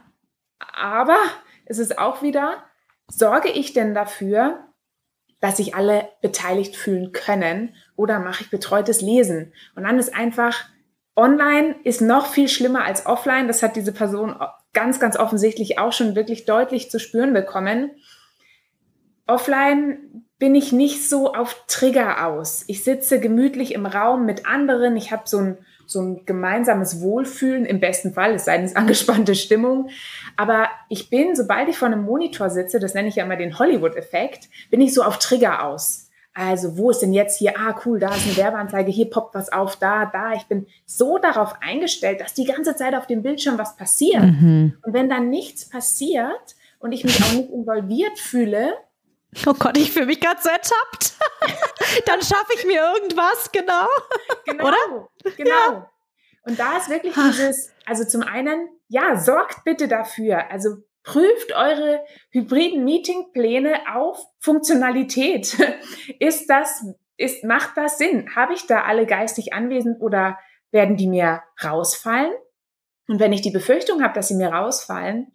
[0.60, 1.18] aber
[1.66, 2.64] es ist auch wieder,
[3.08, 4.66] sorge ich denn dafür,
[5.42, 9.54] dass sich alle beteiligt fühlen können oder mache ich betreutes Lesen?
[9.76, 10.66] Und dann ist einfach,
[11.16, 13.48] online ist noch viel schlimmer als offline.
[13.48, 14.36] Das hat diese Person
[14.74, 17.92] ganz, ganz offensichtlich auch schon wirklich deutlich zu spüren bekommen.
[19.28, 22.66] Offline bin ich nicht so auf Trigger aus.
[22.68, 24.98] Ich sitze gemütlich im Raum mit anderen.
[24.98, 25.58] Ich habe so ein
[25.88, 29.90] so ein gemeinsames Wohlfühlen im besten Fall, es sei denn, es angespannte Stimmung.
[30.36, 33.58] Aber ich bin, sobald ich vor einem Monitor sitze, das nenne ich ja immer den
[33.58, 36.05] Hollywood-Effekt, bin ich so auf Trigger aus.
[36.38, 37.54] Also, wo ist denn jetzt hier?
[37.58, 40.34] Ah, cool, da ist eine Werbeanzeige, hier poppt was auf, da, da.
[40.34, 44.22] Ich bin so darauf eingestellt, dass die ganze Zeit auf dem Bildschirm was passiert.
[44.22, 44.78] Mhm.
[44.84, 48.74] Und wenn dann nichts passiert und ich mich auch nicht involviert fühle,
[49.46, 51.14] Oh Gott, ich fühle mich gerade so ertappt.
[52.06, 53.88] Dann schaffe ich mir irgendwas, genau.
[54.46, 54.68] Genau.
[54.68, 55.10] Oder?
[55.36, 55.50] Genau.
[55.50, 55.92] Ja.
[56.44, 60.50] Und da ist wirklich dieses, also zum einen, ja, sorgt bitte dafür.
[60.50, 65.56] Also prüft eure hybriden Meetingpläne auf Funktionalität.
[66.20, 66.86] Ist das,
[67.16, 68.36] ist, macht das Sinn?
[68.36, 70.38] Habe ich da alle geistig anwesend oder
[70.72, 72.34] werden die mir rausfallen?
[73.08, 75.32] Und wenn ich die Befürchtung habe, dass sie mir rausfallen,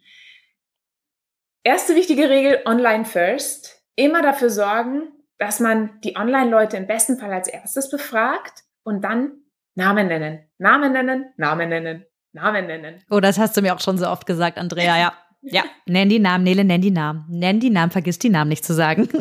[1.62, 7.32] erste wichtige Regel, online first immer dafür sorgen, dass man die Online-Leute im besten Fall
[7.32, 9.44] als erstes befragt und dann
[9.74, 13.04] Namen nennen, Namen nennen, Namen nennen, Namen nennen.
[13.08, 15.12] Oh, das hast du mir auch schon so oft gesagt, Andrea, ja.
[15.52, 17.24] Ja, nenn die Namen, Nele, nenn die Namen.
[17.28, 19.08] Nenn die Namen, vergiss die Namen nicht zu sagen.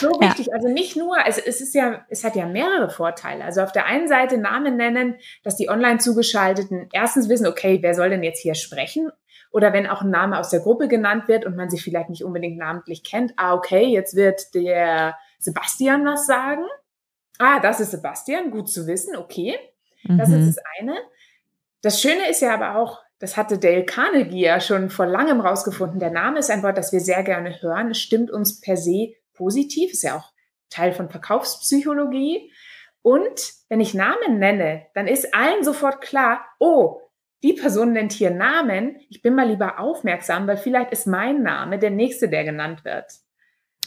[0.00, 0.46] So wichtig.
[0.46, 0.54] Ja.
[0.54, 3.44] Also nicht nur, also es ist ja, es hat ja mehrere Vorteile.
[3.44, 7.94] Also auf der einen Seite Namen nennen, dass die online zugeschalteten erstens wissen, okay, wer
[7.94, 9.10] soll denn jetzt hier sprechen?
[9.52, 12.24] Oder wenn auch ein Name aus der Gruppe genannt wird und man sich vielleicht nicht
[12.24, 16.64] unbedingt namentlich kennt, ah, okay, jetzt wird der Sebastian was sagen.
[17.38, 19.58] Ah, das ist Sebastian, gut zu wissen, okay.
[20.04, 20.40] Das mhm.
[20.40, 20.96] ist das eine.
[21.82, 25.98] Das Schöne ist ja aber auch, das hatte Dale Carnegie ja schon vor langem rausgefunden.
[25.98, 27.90] Der Name ist ein Wort, das wir sehr gerne hören.
[27.90, 30.32] Es stimmt uns per se positiv, ist ja auch
[30.70, 32.52] Teil von Verkaufspsychologie.
[33.02, 37.00] Und wenn ich Namen nenne, dann ist allen sofort klar, oh,
[37.42, 41.78] die Person nennt hier Namen, ich bin mal lieber aufmerksam, weil vielleicht ist mein Name
[41.78, 43.04] der nächste, der genannt wird.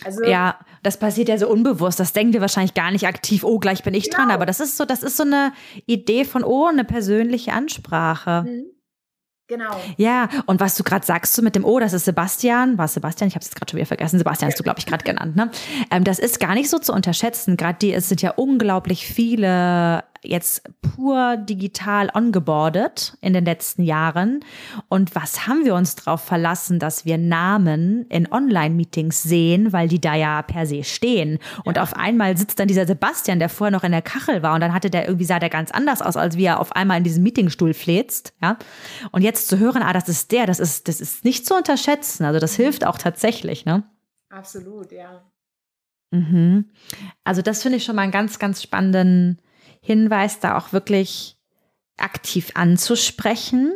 [0.06, 2.00] Also, ja, das passiert ja so unbewusst.
[2.00, 4.18] Das denkt ihr wahrscheinlich gar nicht aktiv, oh, gleich bin ich genau.
[4.18, 4.32] dran.
[4.32, 5.52] Aber das ist so, das ist so eine
[5.86, 8.44] Idee von, oh, eine persönliche Ansprache.
[8.48, 8.79] Mhm.
[9.50, 9.82] Genau.
[9.98, 13.30] Ja, und was du gerade sagst so mit dem, oh, das ist Sebastian, war Sebastian,
[13.30, 15.50] ich habe es gerade schon wieder vergessen, Sebastian hast du, glaube ich, gerade genannt, ne?
[15.90, 17.58] Ähm, das ist gar nicht so zu unterschätzen.
[17.58, 24.42] Gerade die, es sind ja unglaublich viele jetzt pur digital ongeboardet in den letzten Jahren.
[24.88, 30.02] Und was haben wir uns darauf verlassen, dass wir Namen in Online-Meetings sehen, weil die
[30.02, 31.40] da ja per se stehen.
[31.64, 31.84] Und ja.
[31.84, 34.74] auf einmal sitzt dann dieser Sebastian, der vorher noch in der Kachel war und dann
[34.74, 37.24] hatte der irgendwie sah der ganz anders aus, als wie er auf einmal in diesem
[37.24, 38.58] Meetingstuhl fläzt, ja.
[39.12, 42.26] Und jetzt zu hören, ah, das ist der, das ist, das ist nicht zu unterschätzen.
[42.26, 43.84] Also das hilft auch tatsächlich, ne?
[44.30, 45.24] Absolut, ja.
[46.12, 46.72] Mhm.
[47.24, 49.42] Also das finde ich schon mal einen ganz, ganz spannenden
[49.82, 51.38] Hinweis, da auch wirklich
[51.98, 53.74] aktiv anzusprechen.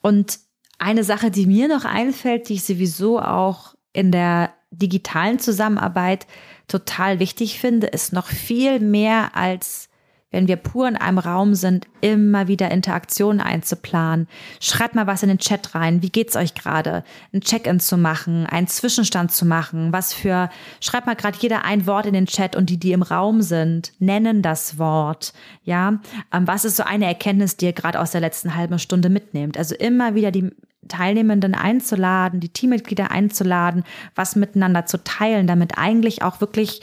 [0.00, 0.38] Und
[0.78, 6.26] eine Sache, die mir noch einfällt, die ich sowieso auch in der digitalen Zusammenarbeit
[6.68, 9.88] total wichtig finde, ist noch viel mehr als
[10.34, 14.26] wenn wir pur in einem Raum sind, immer wieder Interaktionen einzuplanen.
[14.60, 16.02] Schreibt mal was in den Chat rein.
[16.02, 17.04] Wie geht's euch gerade?
[17.32, 19.92] Ein Check-in zu machen, einen Zwischenstand zu machen.
[19.92, 23.02] Was für, schreibt mal gerade jeder ein Wort in den Chat und die, die im
[23.02, 25.32] Raum sind, nennen das Wort.
[25.62, 26.00] Ja,
[26.32, 29.56] ähm, was ist so eine Erkenntnis, die ihr gerade aus der letzten halben Stunde mitnehmt?
[29.56, 30.50] Also immer wieder die
[30.88, 33.84] Teilnehmenden einzuladen, die Teammitglieder einzuladen,
[34.16, 36.80] was miteinander zu teilen, damit eigentlich auch wirklich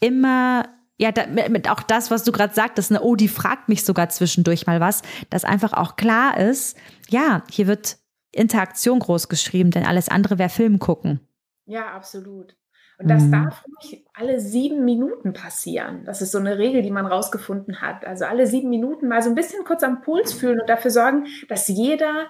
[0.00, 0.64] immer
[0.98, 4.08] ja, da, mit auch das, was du gerade sagtest, ne, oh, die fragt mich sogar
[4.08, 6.76] zwischendurch mal was, dass einfach auch klar ist,
[7.08, 7.98] ja, hier wird
[8.32, 11.20] Interaktion groß geschrieben, denn alles andere wäre Film gucken.
[11.66, 12.56] Ja, absolut.
[12.98, 13.32] Und das mhm.
[13.32, 16.04] darf nicht alle sieben Minuten passieren.
[16.04, 18.04] Das ist so eine Regel, die man rausgefunden hat.
[18.04, 21.26] Also alle sieben Minuten mal so ein bisschen kurz am Puls fühlen und dafür sorgen,
[21.48, 22.26] dass jeder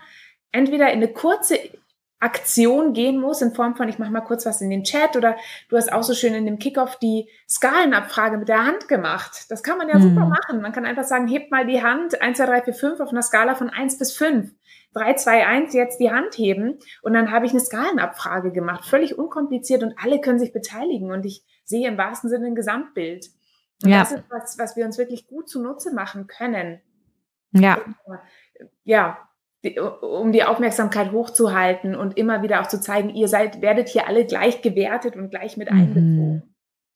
[0.52, 1.58] entweder in eine kurze
[2.20, 5.36] Aktion gehen muss in Form von, ich mache mal kurz was in den Chat oder
[5.68, 9.46] du hast auch so schön in dem Kickoff die Skalenabfrage mit der Hand gemacht.
[9.50, 10.02] Das kann man ja mhm.
[10.02, 10.60] super machen.
[10.60, 13.22] Man kann einfach sagen, hebt mal die Hand 1, 2, 3, 4, 5 auf einer
[13.22, 14.50] Skala von 1 bis 5.
[14.94, 18.84] 3, 2, 1 jetzt die Hand heben und dann habe ich eine Skalenabfrage gemacht.
[18.86, 23.26] Völlig unkompliziert und alle können sich beteiligen und ich sehe im wahrsten Sinne ein Gesamtbild.
[23.84, 24.00] Und ja.
[24.00, 26.80] das ist was, was wir uns wirklich gut zunutze machen können.
[27.52, 27.78] Ja.
[28.82, 29.27] Ja,
[29.64, 34.06] die, um die Aufmerksamkeit hochzuhalten und immer wieder auch zu zeigen, ihr seid, werdet hier
[34.06, 35.78] alle gleich gewertet und gleich mit mhm.
[35.78, 36.42] einbezogen.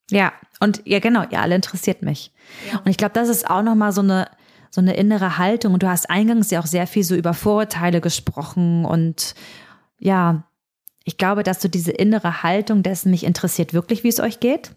[0.09, 2.31] Ja, und ja, genau, ihr alle interessiert mich.
[2.71, 2.79] Ja.
[2.79, 4.29] Und ich glaube, das ist auch nochmal so eine,
[4.69, 5.73] so eine innere Haltung.
[5.73, 9.35] Und du hast eingangs ja auch sehr viel so über Vorurteile gesprochen und
[9.99, 10.43] ja,
[11.05, 14.71] ich glaube, dass du diese innere Haltung dessen mich interessiert wirklich, wie es euch geht.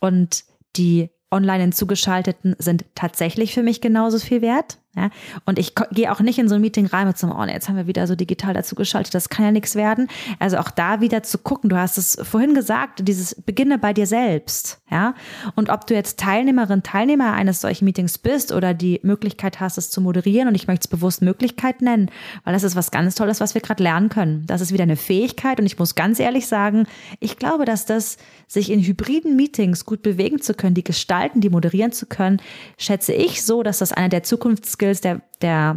[0.00, 0.44] Und
[0.76, 4.78] die online hinzugeschalteten sind tatsächlich für mich genauso viel wert.
[4.96, 5.10] Ja?
[5.44, 7.68] Und ich gehe auch nicht in so ein Meeting rein mit so einem, oh, jetzt
[7.68, 10.08] haben wir wieder so digital dazu geschaltet, das kann ja nichts werden.
[10.38, 14.06] Also auch da wieder zu gucken, du hast es vorhin gesagt, dieses Beginne bei dir
[14.06, 14.80] selbst.
[14.90, 15.14] Ja?
[15.54, 19.90] Und ob du jetzt Teilnehmerin, Teilnehmer eines solchen Meetings bist oder die Möglichkeit hast, es
[19.90, 22.10] zu moderieren, und ich möchte es bewusst Möglichkeit nennen,
[22.44, 24.44] weil das ist was ganz Tolles, was wir gerade lernen können.
[24.46, 26.86] Das ist wieder eine Fähigkeit und ich muss ganz ehrlich sagen,
[27.20, 28.16] ich glaube, dass das
[28.46, 32.40] sich in hybriden Meetings gut bewegen zu können, die gestalten, die moderieren zu können,
[32.78, 35.76] schätze ich so, dass das einer der Zukunftsskills Skills der, der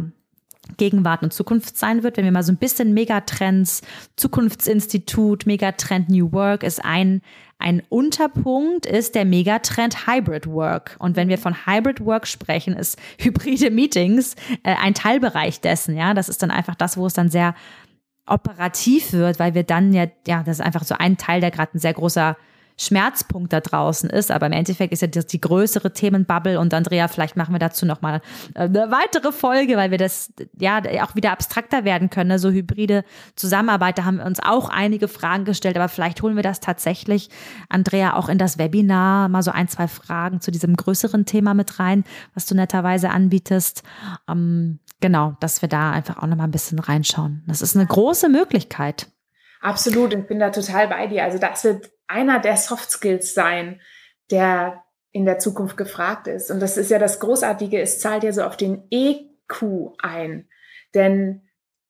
[0.76, 2.16] Gegenwart und Zukunft sein wird.
[2.16, 3.82] Wenn wir mal so ein bisschen Megatrends,
[4.16, 7.22] Zukunftsinstitut, Megatrend New Work ist ein,
[7.58, 10.96] ein Unterpunkt, ist der Megatrend Hybrid Work.
[11.00, 15.96] Und wenn wir von Hybrid Work sprechen, ist hybride Meetings äh, ein Teilbereich dessen.
[15.96, 17.54] Ja, das ist dann einfach das, wo es dann sehr
[18.26, 21.76] operativ wird, weil wir dann ja, ja, das ist einfach so ein Teil, der gerade
[21.76, 22.36] ein sehr großer
[22.80, 24.30] Schmerzpunkt da draußen ist.
[24.30, 27.84] Aber im Endeffekt ist ja das die größere Themenbubble und Andrea, vielleicht machen wir dazu
[27.84, 28.22] nochmal
[28.54, 32.28] äh, eine weitere Folge, weil wir das ja auch wieder abstrakter werden können.
[32.28, 32.38] Ne?
[32.38, 33.04] So hybride
[33.36, 37.28] Zusammenarbeit, da haben wir uns auch einige Fragen gestellt, aber vielleicht holen wir das tatsächlich,
[37.68, 41.78] Andrea, auch in das Webinar mal so ein, zwei Fragen zu diesem größeren Thema mit
[41.78, 42.04] rein,
[42.34, 43.82] was du netterweise anbietest.
[44.26, 47.42] Ähm, genau, dass wir da einfach auch nochmal ein bisschen reinschauen.
[47.46, 49.08] Das ist eine große Möglichkeit.
[49.60, 51.24] Absolut, ich bin da total bei dir.
[51.24, 53.80] Also das wird einer der Soft Skills sein,
[54.30, 54.82] der
[55.12, 56.50] in der Zukunft gefragt ist.
[56.50, 60.48] Und das ist ja das Großartige, es zahlt ja so auf den EQ ein.
[60.94, 61.42] Denn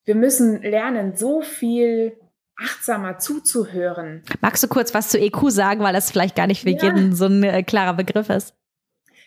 [0.05, 2.17] wir müssen lernen, so viel
[2.57, 4.23] achtsamer zuzuhören.
[4.41, 6.83] Magst du kurz was zu EQ sagen, weil das vielleicht gar nicht für ja.
[6.83, 8.55] jeden so ein äh, klarer Begriff ist?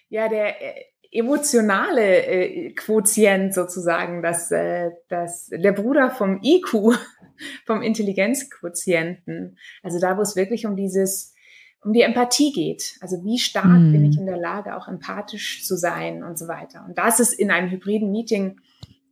[0.09, 6.97] Ja, der äh, emotionale äh, Quotient sozusagen, das, äh, das, der Bruder vom IQ
[7.65, 9.57] vom Intelligenzquotienten.
[9.81, 11.33] Also da, wo es wirklich um dieses,
[11.83, 12.97] um die Empathie geht.
[13.01, 13.91] Also wie stark mm.
[13.91, 16.83] bin ich in der Lage, auch empathisch zu sein und so weiter.
[16.87, 18.59] Und das ist in einem hybriden Meeting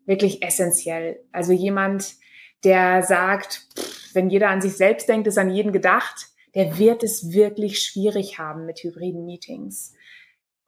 [0.06, 1.20] wirklich essentiell.
[1.32, 2.16] Also jemand,
[2.64, 7.04] der sagt, pff, wenn jeder an sich selbst denkt, ist an jeden gedacht, der wird
[7.04, 9.93] es wirklich schwierig haben mit hybriden Meetings.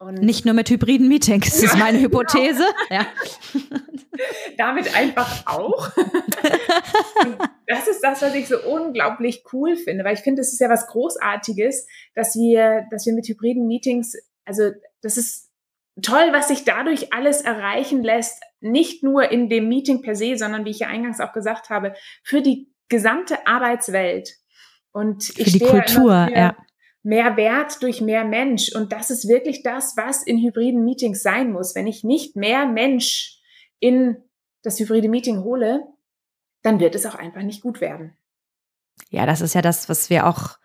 [0.04, 2.20] Und Nicht nur mit hybriden Meetings, das ist meine genau.
[2.20, 2.66] Hypothese.
[2.90, 3.02] Genau.
[3.02, 3.08] Ja.
[4.58, 5.90] Damit einfach auch.
[7.68, 10.70] das ist das, was ich so unglaublich cool finde, weil ich finde, es ist ja
[10.70, 15.50] was Großartiges, dass wir, dass wir mit hybriden Meetings, also das ist
[16.02, 20.66] toll, was sich dadurch alles erreichen lässt, nicht nur in dem Meeting per se, sondern
[20.66, 21.94] wie ich ja eingangs auch gesagt habe,
[22.24, 24.36] für die gesamte Arbeitswelt.
[24.92, 26.56] Und für ich die Kultur, ja
[27.04, 28.74] mehr Wert durch mehr Mensch.
[28.74, 31.76] Und das ist wirklich das, was in hybriden Meetings sein muss.
[31.76, 33.40] Wenn ich nicht mehr Mensch
[33.80, 34.18] in
[34.64, 35.86] das hybride Meeting hole,
[36.62, 38.16] dann wird es auch einfach nicht gut werden.
[39.10, 40.58] Ja, das ist ja das, was wir auch,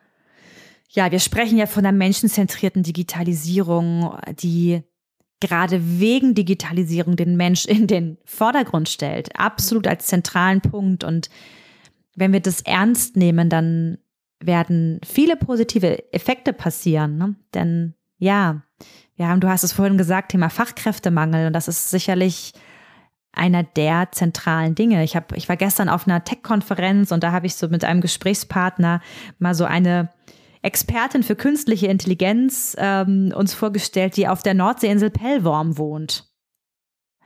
[0.89, 4.83] ja, wir sprechen ja von der menschenzentrierten Digitalisierung, die
[5.41, 9.37] gerade wegen Digitalisierung den Mensch in den Vordergrund stellt.
[9.37, 11.05] Absolut als zentralen Punkt.
[11.05, 11.31] Und
[12.15, 13.99] wenn wir das ernst nehmen, dann
[14.41, 17.19] werden viele positive Effekte passieren.
[17.19, 17.35] Ne?
[17.55, 18.63] Denn ja,
[19.17, 22.53] wir haben, du hast es vorhin gesagt, Thema Fachkräftemangel und das ist sicherlich
[23.33, 25.05] einer der zentralen Dinge.
[25.05, 28.01] Ich habe, ich war gestern auf einer Tech-Konferenz und da habe ich so mit einem
[28.01, 29.01] Gesprächspartner
[29.39, 30.11] mal so eine
[30.63, 36.28] Expertin für künstliche Intelligenz ähm, uns vorgestellt, die auf der Nordseeinsel Pellworm wohnt.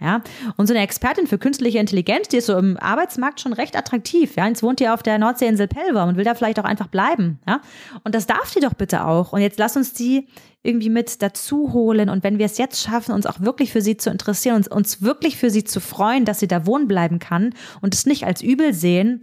[0.02, 0.20] Ja,
[0.56, 4.34] und so eine Expertin für künstliche Intelligenz, die ist so im Arbeitsmarkt schon recht attraktiv.
[4.36, 7.38] Ja, jetzt wohnt ihr auf der Nordseeinsel Pellworm und will da vielleicht auch einfach bleiben.
[7.46, 7.60] Ja,
[8.02, 9.32] und das darf die doch bitte auch.
[9.32, 10.26] Und jetzt lass uns die
[10.62, 12.08] irgendwie mit dazu holen.
[12.08, 15.02] Und wenn wir es jetzt schaffen, uns auch wirklich für sie zu interessieren, uns, uns
[15.02, 18.42] wirklich für sie zu freuen, dass sie da wohnen bleiben kann und es nicht als
[18.42, 19.22] übel sehen,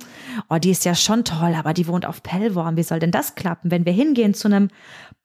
[0.49, 2.75] oh, die ist ja schon toll, aber die wohnt auf Pellworm.
[2.75, 4.69] Wie soll denn das klappen, wenn wir hingehen zu einem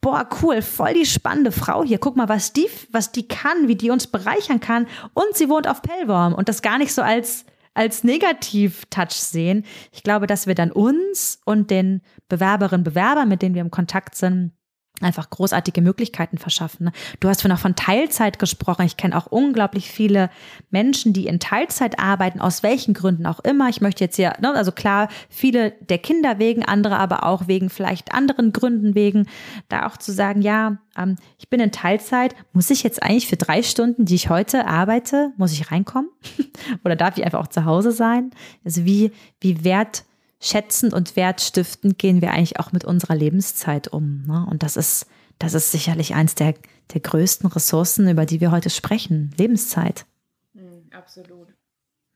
[0.05, 1.97] boah, cool, voll die spannende Frau hier.
[1.97, 4.87] Guck mal, was die, was die kann, wie die uns bereichern kann.
[5.15, 7.47] Und sie wohnt auf Pellworm und das gar nicht so als
[7.77, 9.65] als Negativ-Touch sehen.
[9.91, 14.15] Ich glaube, dass wir dann uns und den Bewerberinnen, Bewerbern, mit denen wir im Kontakt
[14.15, 14.53] sind,
[15.01, 16.85] einfach großartige Möglichkeiten verschaffen.
[16.85, 16.93] Ne?
[17.19, 18.87] Du hast von Teilzeit gesprochen.
[18.87, 20.31] Ich kenne auch unglaublich viele
[20.71, 23.69] Menschen, die in Teilzeit arbeiten, aus welchen Gründen auch immer.
[23.69, 27.71] Ich möchte jetzt hier, ne, also klar, viele der Kinder wegen, andere aber auch wegen
[27.71, 29.27] vielleicht anderen Gründen wegen,
[29.69, 33.37] da auch zu sagen, ja, ähm, ich bin in Teilzeit, muss ich jetzt eigentlich für
[33.37, 36.11] drei Stunden, die ich heute arbeite, muss ich reinkommen?
[36.85, 38.31] Oder darf ich einfach auch zu Hause sein?
[38.65, 40.05] Also wie, wie wert
[40.45, 44.25] schätzend und wertstiftend gehen wir eigentlich auch mit unserer Lebenszeit um.
[44.27, 44.47] Ne?
[44.51, 45.07] Und das ist,
[45.39, 46.55] das ist sicherlich eins der,
[46.93, 49.35] der größten Ressourcen, über die wir heute sprechen.
[49.39, 50.07] Lebenszeit.
[50.53, 51.49] Mhm, absolut.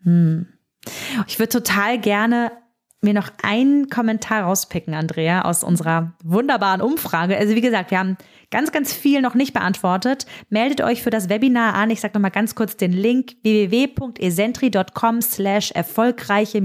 [0.03, 0.47] Hm.
[1.27, 2.53] Ich würde total gerne
[3.01, 7.37] mir noch einen Kommentar rauspicken, Andrea, aus unserer wunderbaren Umfrage.
[7.37, 8.17] Also wie gesagt, wir haben
[8.51, 10.27] ganz, ganz viel noch nicht beantwortet.
[10.51, 11.91] Meldet euch für das Webinar an.
[11.91, 16.61] Ich sage nochmal ganz kurz den Link www.esentri.com slash erfolgreiche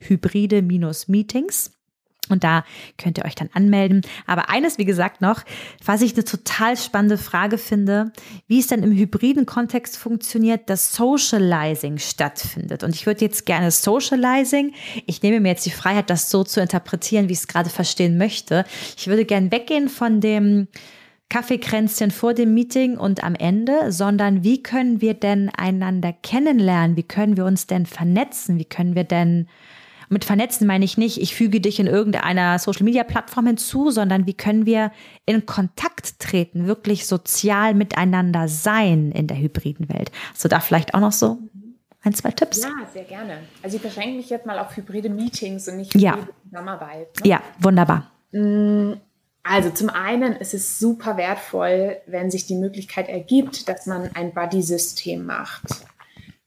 [0.00, 1.72] hybride Meetings.
[2.30, 2.64] Und da
[2.96, 4.02] könnt ihr euch dann anmelden.
[4.26, 5.42] Aber eines, wie gesagt, noch,
[5.84, 8.12] was ich eine total spannende Frage finde,
[8.46, 12.82] wie es denn im hybriden Kontext funktioniert, dass Socializing stattfindet.
[12.82, 14.72] Und ich würde jetzt gerne Socializing,
[15.06, 18.16] ich nehme mir jetzt die Freiheit, das so zu interpretieren, wie ich es gerade verstehen
[18.16, 18.64] möchte.
[18.96, 20.68] Ich würde gerne weggehen von dem
[21.28, 26.96] Kaffeekränzchen vor dem Meeting und am Ende, sondern wie können wir denn einander kennenlernen?
[26.96, 28.58] Wie können wir uns denn vernetzen?
[28.58, 29.48] Wie können wir denn
[30.08, 34.66] mit vernetzen meine ich nicht, ich füge dich in irgendeiner Social-Media-Plattform hinzu, sondern wie können
[34.66, 34.92] wir
[35.26, 40.10] in Kontakt treten, wirklich sozial miteinander sein in der hybriden Welt.
[40.32, 41.38] Hast du da vielleicht auch noch so
[42.02, 42.62] ein, zwei Tipps?
[42.62, 43.38] Ja, sehr gerne.
[43.62, 46.28] Also ich beschränke mich jetzt mal auf hybride Meetings und nicht hybride ja.
[46.44, 47.08] Zusammenarbeit.
[47.22, 47.30] Ne?
[47.30, 48.10] Ja, wunderbar.
[48.32, 48.94] Mm,
[49.42, 54.32] also zum einen ist es super wertvoll, wenn sich die Möglichkeit ergibt, dass man ein
[54.32, 55.64] Buddy-System macht.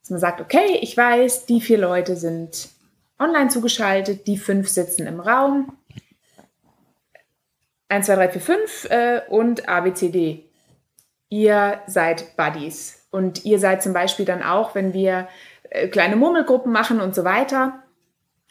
[0.01, 2.69] Dass man sagt, okay, ich weiß, die vier Leute sind
[3.19, 5.77] online zugeschaltet, die fünf sitzen im Raum.
[7.89, 10.43] 1, 2, 3, 4, 5 äh, und ABCD.
[11.29, 13.07] Ihr seid Buddies.
[13.11, 15.27] Und ihr seid zum Beispiel dann auch, wenn wir
[15.69, 17.83] äh, kleine Murmelgruppen machen und so weiter,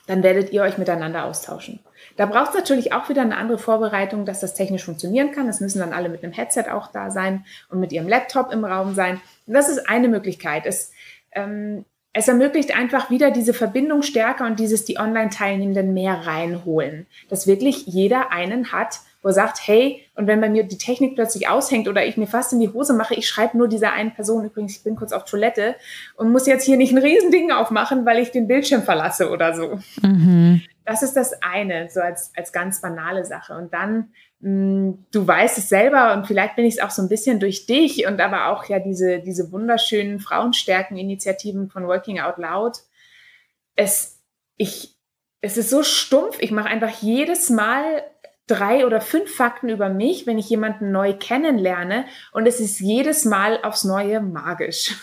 [0.06, 1.80] dann werdet ihr euch miteinander austauschen.
[2.16, 5.48] Da braucht es natürlich auch wieder eine andere Vorbereitung, dass das technisch funktionieren kann.
[5.48, 8.64] Es müssen dann alle mit einem Headset auch da sein und mit ihrem Laptop im
[8.64, 9.20] Raum sein.
[9.46, 10.64] Und das ist eine Möglichkeit.
[10.66, 10.92] Es
[11.32, 11.84] ähm,
[12.18, 17.06] es ermöglicht einfach wieder diese Verbindung stärker und dieses die Online-Teilnehmenden mehr reinholen.
[17.28, 21.14] Dass wirklich jeder einen hat, wo er sagt, hey, und wenn bei mir die Technik
[21.14, 24.14] plötzlich aushängt oder ich mir fast in die Hose mache, ich schreibe nur dieser einen
[24.14, 25.76] Person, übrigens, ich bin kurz auf Toilette
[26.16, 29.78] und muss jetzt hier nicht ein Riesending aufmachen, weil ich den Bildschirm verlasse oder so.
[30.00, 30.62] Mhm.
[30.86, 33.54] Das ist das eine, so als, als ganz banale Sache.
[33.58, 34.08] Und dann
[34.38, 38.06] du weißt es selber und vielleicht bin ich es auch so ein bisschen durch dich
[38.06, 42.76] und aber auch ja diese, diese wunderschönen Frauenstärken-Initiativen von Working Out Loud.
[43.76, 44.20] Es,
[44.56, 44.94] ich,
[45.40, 48.04] es ist so stumpf, ich mache einfach jedes Mal
[48.46, 53.24] drei oder fünf Fakten über mich, wenn ich jemanden neu kennenlerne und es ist jedes
[53.24, 54.94] Mal aufs Neue magisch.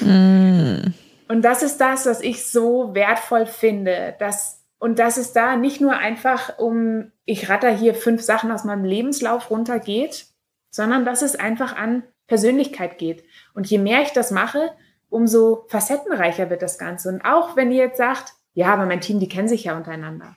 [0.00, 0.92] Mm.
[1.28, 5.80] Und das ist das, was ich so wertvoll finde, dass und dass es da nicht
[5.80, 10.26] nur einfach um, ich ratter hier fünf Sachen aus meinem Lebenslauf runtergeht,
[10.68, 13.24] sondern dass es einfach an Persönlichkeit geht.
[13.54, 14.72] Und je mehr ich das mache,
[15.08, 17.08] umso facettenreicher wird das Ganze.
[17.08, 20.36] Und auch wenn ihr jetzt sagt, ja, aber mein Team, die kennen sich ja untereinander.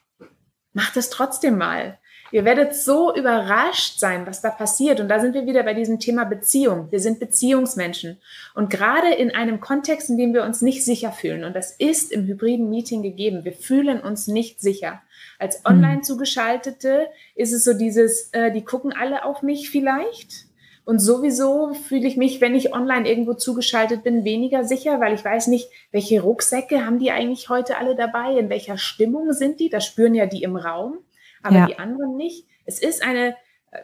[0.71, 1.99] Macht es trotzdem mal.
[2.31, 4.99] Ihr werdet so überrascht sein, was da passiert.
[4.99, 6.91] Und da sind wir wieder bei diesem Thema Beziehung.
[6.91, 8.17] Wir sind Beziehungsmenschen.
[8.53, 12.11] Und gerade in einem Kontext, in dem wir uns nicht sicher fühlen, und das ist
[12.11, 15.01] im hybriden Meeting gegeben, wir fühlen uns nicht sicher.
[15.39, 15.61] Als hm.
[15.65, 20.47] online zugeschaltete ist es so dieses, äh, die gucken alle auf mich vielleicht.
[20.83, 25.23] Und sowieso fühle ich mich, wenn ich online irgendwo zugeschaltet bin, weniger sicher, weil ich
[25.23, 29.67] weiß nicht, welche Rucksäcke haben die eigentlich heute alle dabei, in welcher Stimmung sind die.
[29.69, 30.99] Das spüren ja die im Raum
[31.43, 31.65] aber ja.
[31.67, 32.47] die anderen nicht.
[32.65, 33.35] Es ist eine,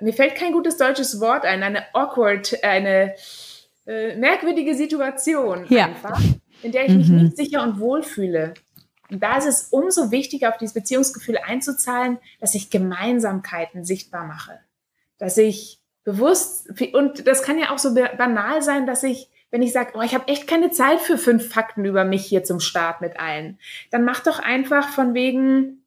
[0.01, 3.15] mir fällt kein gutes deutsches Wort ein, eine awkward, eine
[3.85, 5.85] äh, merkwürdige Situation ja.
[5.85, 6.21] einfach,
[6.61, 7.23] in der ich mich mhm.
[7.23, 8.53] nicht sicher und wohl fühle.
[9.09, 14.59] Und da ist es umso wichtiger, auf dieses Beziehungsgefühl einzuzahlen, dass ich Gemeinsamkeiten sichtbar mache.
[15.17, 19.71] Dass ich bewusst, und das kann ja auch so banal sein, dass ich, wenn ich
[19.71, 23.01] sage, oh, ich habe echt keine Zeit für fünf Fakten über mich hier zum Start
[23.01, 23.59] mit allen,
[23.91, 25.82] dann mach doch einfach von wegen,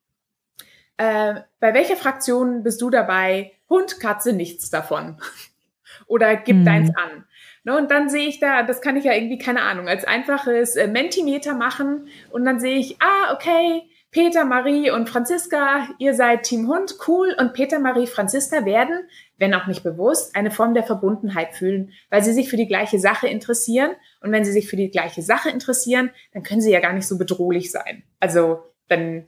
[0.96, 3.52] äh, bei welcher Fraktion bist du dabei?
[3.68, 5.20] Hund, Katze, nichts davon.
[6.06, 6.64] Oder gib hm.
[6.64, 7.24] deins an.
[7.64, 10.76] Ne, und dann sehe ich da, das kann ich ja irgendwie, keine Ahnung, als einfaches
[10.76, 13.82] äh, Mentimeter machen und dann sehe ich, ah, okay,
[14.16, 17.36] Peter, Marie und Franziska, ihr seid Team Hund, cool.
[17.38, 19.00] Und Peter, Marie, Franziska werden,
[19.36, 22.98] wenn auch nicht bewusst, eine Form der Verbundenheit fühlen, weil sie sich für die gleiche
[22.98, 23.90] Sache interessieren.
[24.22, 27.06] Und wenn sie sich für die gleiche Sache interessieren, dann können sie ja gar nicht
[27.06, 28.04] so bedrohlich sein.
[28.18, 29.26] Also dann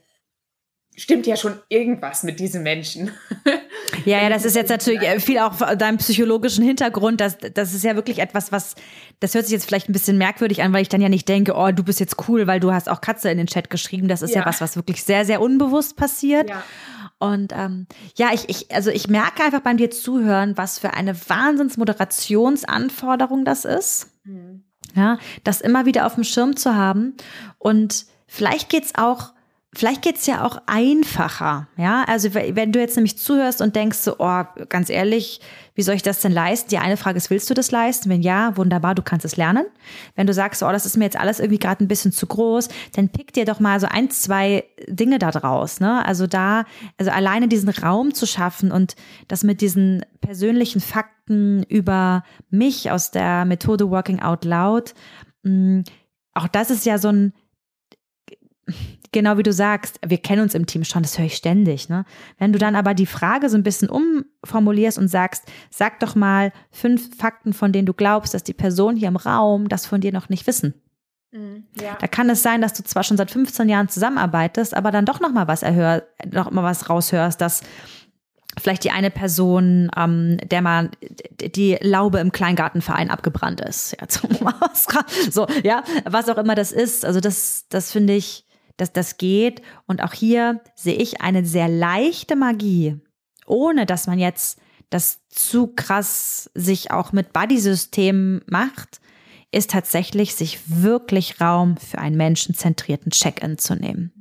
[0.98, 3.12] stimmt ja schon irgendwas mit diesen Menschen.
[4.04, 7.20] Ja, ja, das ist jetzt natürlich äh, viel auch deinem psychologischen Hintergrund.
[7.20, 8.74] Das, das ist ja wirklich etwas, was,
[9.20, 11.54] das hört sich jetzt vielleicht ein bisschen merkwürdig an, weil ich dann ja nicht denke,
[11.54, 14.08] oh, du bist jetzt cool, weil du hast auch Katze in den Chat geschrieben.
[14.08, 16.50] Das ist ja, ja was, was wirklich sehr, sehr unbewusst passiert.
[16.50, 16.64] Ja.
[17.20, 17.86] Und ähm,
[18.16, 23.64] ja, ich, ich, also ich merke einfach beim dir zuhören, was für eine Wahnsinnsmoderationsanforderung das
[23.64, 24.08] ist.
[24.24, 24.64] Mhm.
[24.94, 27.14] Ja, das immer wieder auf dem Schirm zu haben.
[27.58, 29.32] Und vielleicht geht's auch
[29.74, 32.02] Vielleicht geht's ja auch einfacher, ja.
[32.04, 35.42] Also wenn du jetzt nämlich zuhörst und denkst so, oh, ganz ehrlich,
[35.74, 36.70] wie soll ich das denn leisten?
[36.70, 38.08] Die eine Frage ist, willst du das leisten?
[38.08, 39.66] Wenn ja, wunderbar, du kannst es lernen.
[40.16, 42.68] Wenn du sagst, oh, das ist mir jetzt alles irgendwie gerade ein bisschen zu groß,
[42.94, 46.04] dann pick dir doch mal so ein, zwei Dinge da draus, ne?
[46.06, 46.64] Also da,
[46.96, 48.96] also alleine diesen Raum zu schaffen und
[49.28, 54.94] das mit diesen persönlichen Fakten über mich aus der Methode Working Out Loud,
[55.42, 55.84] mh, mm,
[56.32, 57.34] auch das ist ja so ein
[59.12, 61.88] genau wie du sagst, wir kennen uns im Team schon, das höre ich ständig.
[61.88, 62.04] Ne?
[62.38, 66.52] Wenn du dann aber die Frage so ein bisschen umformulierst und sagst, sag doch mal
[66.70, 70.12] fünf Fakten, von denen du glaubst, dass die Personen hier im Raum das von dir
[70.12, 70.74] noch nicht wissen.
[71.32, 71.96] Mhm, ja.
[72.00, 75.20] Da kann es sein, dass du zwar schon seit 15 Jahren zusammenarbeitest, aber dann doch
[75.20, 77.62] noch mal was erhör, noch mal was raushörst, dass
[78.58, 80.90] vielleicht die eine Person, ähm, der mal
[81.40, 83.96] die Laube im Kleingartenverein abgebrannt ist.
[84.00, 84.06] Ja,
[85.30, 87.04] so, ja, was auch immer das ist.
[87.04, 88.46] Also das, das finde ich,
[88.78, 89.60] dass das geht.
[89.86, 92.96] Und auch hier sehe ich eine sehr leichte Magie,
[93.46, 94.58] ohne dass man jetzt
[94.90, 99.00] das zu krass sich auch mit Buddy-Systemen macht,
[99.50, 104.12] ist tatsächlich, sich wirklich Raum für einen menschenzentrierten Check-in zu nehmen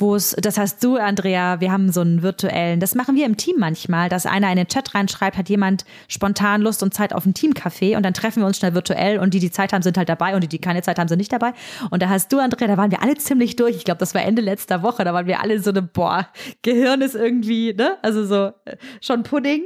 [0.00, 3.36] wo es, das heißt du, Andrea, wir haben so einen virtuellen, das machen wir im
[3.36, 7.26] Team manchmal, dass einer in den Chat reinschreibt, hat jemand spontan Lust und Zeit auf
[7.26, 9.98] ein Teamcafé und dann treffen wir uns schnell virtuell und die, die Zeit haben, sind
[9.98, 11.52] halt dabei und die, die keine Zeit haben, sind nicht dabei.
[11.90, 13.76] Und da hast du, Andrea, da waren wir alle ziemlich durch.
[13.76, 16.28] Ich glaube, das war Ende letzter Woche, da waren wir alle so eine, boah,
[16.62, 19.64] Gehirn ist irgendwie, ne, also so äh, schon Pudding.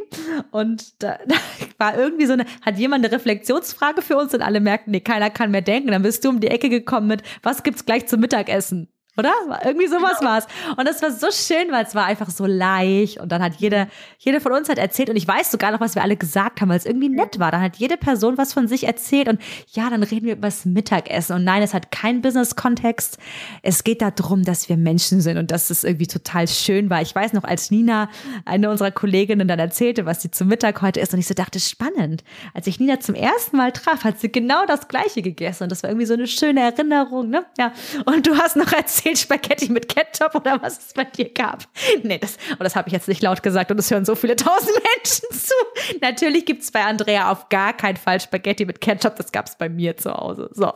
[0.51, 1.37] Und da, da
[1.79, 5.31] war irgendwie so eine, hat jemand eine Reflexionsfrage für uns und alle merkten, nee, keiner
[5.31, 5.91] kann mehr denken.
[5.91, 8.89] Dann bist du um die Ecke gekommen mit, was gibt's gleich zum Mittagessen?
[9.17, 9.33] Oder?
[9.65, 10.33] Irgendwie sowas genau.
[10.33, 10.47] war's.
[10.77, 13.21] Und das war so schön, weil es war einfach so leicht.
[13.21, 13.87] Und dann hat jede,
[14.19, 15.09] jede von uns hat erzählt.
[15.09, 17.53] Und ich weiß sogar noch, was wir alle gesagt haben, weil es irgendwie nett war.
[17.53, 19.29] Dann hat jede Person was von sich erzählt.
[19.29, 19.41] Und
[19.73, 21.37] ja, dann reden wir über das Mittagessen.
[21.37, 23.19] Und nein, es hat keinen Business-Kontext.
[23.63, 27.01] Es geht darum, dass wir Menschen sind und dass es irgendwie total schön war.
[27.01, 28.11] Ich weiß noch, als Nina,
[28.45, 31.15] eine unserer Kolleginnen, dann erzählte, was sie zum Mittag heute isst.
[31.15, 32.25] Und ich so dachte, spannend.
[32.53, 35.65] Als ich Nina zum ersten Mal traf, hat sie genau das Gleiche gegessen.
[35.65, 37.45] Und das war irgendwie so eine schöne Erinnerung, ne?
[37.59, 37.73] Ja.
[38.07, 41.65] Und du hast noch erzählt, erzählt Spaghetti mit Ketchup oder was es bei dir gab.
[42.03, 44.37] Nee, das, und das habe ich jetzt nicht laut gesagt und es hören so viele
[44.37, 45.55] tausend Menschen zu.
[46.01, 49.57] Natürlich gibt es bei Andrea auf gar keinen Fall Spaghetti mit Ketchup, das gab es
[49.57, 50.49] bei mir zu Hause.
[50.53, 50.67] So.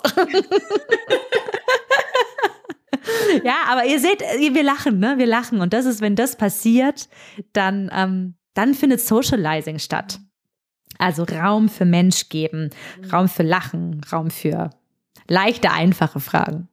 [3.45, 5.15] ja, aber ihr seht, wir lachen, ne?
[5.19, 5.61] Wir lachen.
[5.61, 7.09] Und das ist, wenn das passiert,
[7.53, 10.21] dann, ähm, dann findet Socializing statt.
[10.99, 12.71] Also Raum für Mensch geben,
[13.13, 14.71] Raum für Lachen, Raum für
[15.29, 16.69] leichte, einfache Fragen.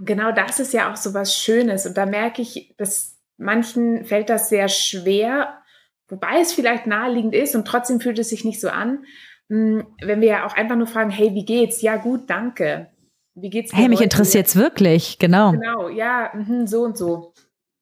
[0.00, 1.86] Genau das ist ja auch so was Schönes.
[1.86, 5.62] Und da merke ich, dass manchen fällt das sehr schwer,
[6.08, 9.04] wobei es vielleicht naheliegend ist und trotzdem fühlt es sich nicht so an.
[9.48, 11.82] Hm, wenn wir ja auch einfach nur fragen, hey, wie geht's?
[11.82, 12.90] Ja, gut, danke.
[13.34, 13.76] Wie geht's dir?
[13.76, 15.52] Hey, mich interessiert es wirklich, genau.
[15.52, 17.32] Genau, ja, mh, so und so.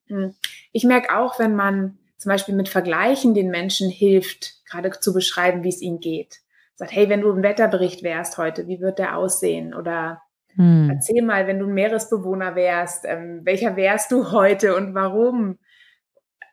[0.07, 0.35] Hm.
[0.73, 5.64] Ich merke auch, wenn man zum Beispiel mit Vergleichen den Menschen hilft, gerade zu beschreiben,
[5.64, 6.41] wie es ihnen geht.
[6.75, 9.75] Sagt, hey, wenn du ein Wetterbericht wärst heute, wie wird der aussehen?
[9.75, 10.23] Oder
[10.57, 10.91] hm.
[10.91, 15.59] Erzähl mal, wenn du ein Meeresbewohner wärst, ähm, welcher wärst du heute und warum?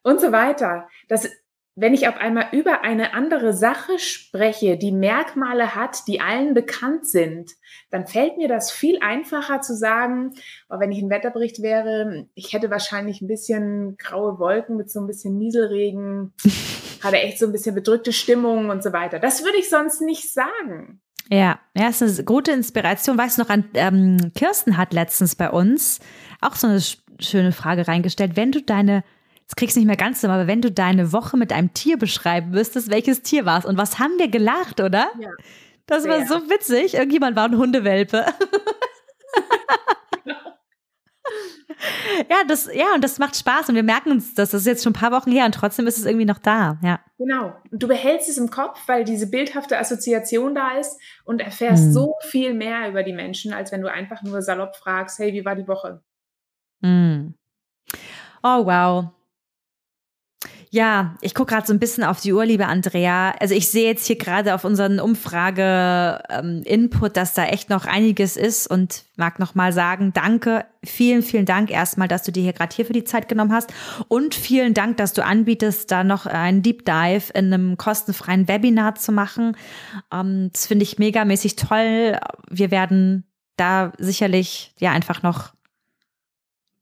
[0.03, 0.89] Und so weiter.
[1.07, 1.29] Das,
[1.75, 7.07] wenn ich auf einmal über eine andere Sache spreche, die Merkmale hat, die allen bekannt
[7.07, 7.51] sind,
[7.89, 10.33] dann fällt mir das viel einfacher zu sagen,
[10.69, 14.99] oh, wenn ich ein Wetterbericht wäre, ich hätte wahrscheinlich ein bisschen graue Wolken mit so
[14.99, 16.33] ein bisschen Nieselregen,
[17.01, 19.19] hatte echt so ein bisschen bedrückte Stimmung und so weiter.
[19.19, 21.01] Das würde ich sonst nicht sagen.
[21.29, 23.17] Ja, ja, ist eine gute Inspiration.
[23.17, 25.99] Weißt du noch, an, ähm, Kirsten hat letztens bei uns
[26.41, 26.81] auch so eine
[27.19, 28.35] schöne Frage reingestellt.
[28.35, 29.03] Wenn du deine,
[29.41, 31.97] jetzt kriegst du nicht mehr ganz so, aber wenn du deine Woche mit einem Tier
[31.97, 33.65] beschreiben müsstest, welches Tier war es?
[33.65, 35.09] Und was haben wir gelacht, oder?
[35.19, 35.29] Ja.
[35.85, 36.93] Das war so witzig.
[36.93, 38.25] Irgendjemand war ein Hundewelpe.
[42.29, 44.91] ja, das, ja, und das macht Spaß und wir merken uns, das ist jetzt schon
[44.91, 46.99] ein paar Wochen her und trotzdem ist es irgendwie noch da, ja.
[47.17, 47.55] Genau.
[47.71, 51.93] Und du behältst es im Kopf, weil diese bildhafte Assoziation da ist und erfährst hm.
[51.93, 55.45] so viel mehr über die Menschen, als wenn du einfach nur salopp fragst, hey, wie
[55.45, 56.01] war die Woche?
[56.81, 57.33] Mm.
[58.43, 59.13] Oh, wow.
[60.73, 63.35] Ja, ich gucke gerade so ein bisschen auf die Uhr, liebe Andrea.
[63.39, 68.37] Also ich sehe jetzt hier gerade auf unseren Umfrage-Input, ähm, dass da echt noch einiges
[68.37, 72.53] ist und mag noch mal sagen, danke, vielen, vielen Dank erstmal, dass du dir hier
[72.53, 73.71] gerade hier für die Zeit genommen hast
[74.07, 78.95] und vielen Dank, dass du anbietest, da noch einen Deep Dive in einem kostenfreien Webinar
[78.95, 79.55] zu machen.
[80.11, 82.17] Ähm, das finde ich megamäßig toll.
[82.49, 83.25] Wir werden
[83.57, 85.53] da sicherlich ja einfach noch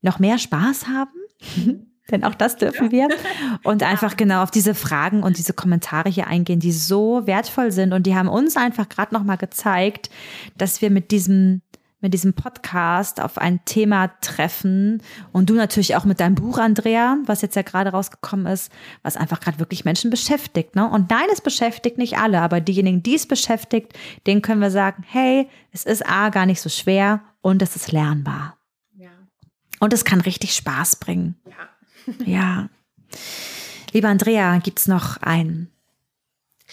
[0.00, 1.84] noch mehr Spaß haben.
[2.10, 3.08] Denn auch das dürfen wir.
[3.62, 7.92] Und einfach genau auf diese Fragen und diese Kommentare hier eingehen, die so wertvoll sind.
[7.92, 10.10] Und die haben uns einfach gerade nochmal gezeigt,
[10.56, 11.62] dass wir mit diesem
[12.02, 15.00] mit diesem Podcast auf ein Thema treffen
[15.30, 18.72] und du natürlich auch mit deinem Buch, Andrea, was jetzt ja gerade rausgekommen ist,
[19.04, 20.74] was einfach gerade wirklich Menschen beschäftigt.
[20.74, 20.90] Ne?
[20.90, 23.96] Und nein, es beschäftigt nicht alle, aber diejenigen, die es beschäftigt,
[24.26, 27.92] denen können wir sagen, hey, es ist A, gar nicht so schwer und es ist
[27.92, 28.58] lernbar.
[28.96, 29.10] Ja.
[29.78, 31.36] Und es kann richtig Spaß bringen.
[31.46, 31.68] Ja.
[32.24, 32.68] Ja.
[33.92, 35.68] Lieber Andrea, gibt es noch ein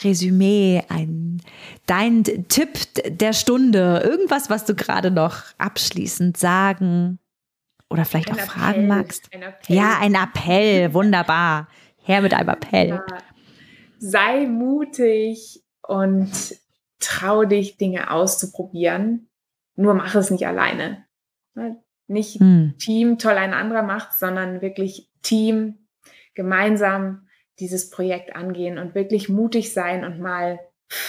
[0.04, 1.42] Resümee, ein
[1.86, 7.20] dein Tipp der Stunde, irgendwas, was du gerade noch abschließend sagen
[7.90, 9.30] oder vielleicht ein auch Appell, fragen magst?
[9.34, 11.68] Ein ja, ein Appell, wunderbar.
[11.98, 12.90] Her mit einem Appell.
[12.90, 13.06] Ja.
[14.00, 16.32] Sei mutig und
[17.00, 19.28] trau dich, Dinge auszuprobieren.
[19.76, 21.06] Nur mach es nicht alleine.
[22.10, 22.76] Nicht hm.
[22.80, 25.88] Team toll ein anderer macht, sondern wirklich Team
[26.34, 27.28] gemeinsam
[27.60, 30.60] dieses Projekt angehen und wirklich mutig sein und mal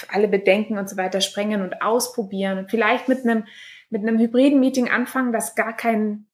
[0.08, 3.46] alle Bedenken und so weiter sprengen und ausprobieren und vielleicht mit einem,
[3.88, 6.26] mit einem hybriden Meeting anfangen, das gar keinen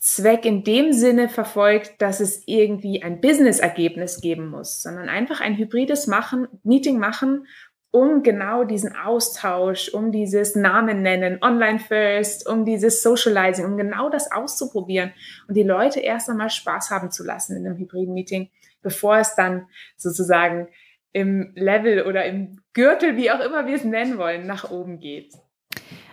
[0.00, 5.58] Zweck in dem Sinne verfolgt, dass es irgendwie ein Business-Ergebnis geben muss, sondern einfach ein
[5.58, 7.46] hybrides machen, Meeting machen,
[7.92, 14.08] um genau diesen Austausch, um dieses Namen nennen, online first, um dieses Socializing, um genau
[14.10, 15.12] das auszuprobieren
[15.48, 18.50] und die Leute erst einmal Spaß haben zu lassen in einem hybriden Meeting,
[18.82, 19.66] bevor es dann
[19.96, 20.68] sozusagen
[21.12, 25.34] im Level oder im Gürtel, wie auch immer wir es nennen wollen, nach oben geht.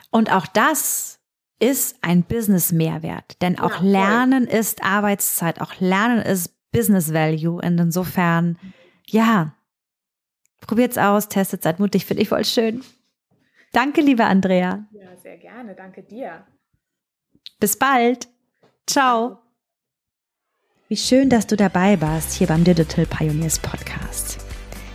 [0.10, 1.20] Und auch das
[1.60, 7.62] ist ein Business-Mehrwert, denn auch ja, Lernen ist Arbeitszeit, auch Lernen ist Business Value.
[7.62, 8.58] Und insofern,
[9.06, 9.54] ja,
[10.62, 12.84] Probiert's aus, testet, seid mutig, finde ich voll schön.
[13.72, 14.86] Danke, liebe Andrea.
[14.92, 15.76] Ja, sehr gerne.
[15.76, 16.46] Danke dir.
[17.60, 18.28] Bis bald.
[18.88, 19.40] Ciao.
[20.88, 24.40] Wie schön, dass du dabei warst hier beim Digital Pioneers Podcast.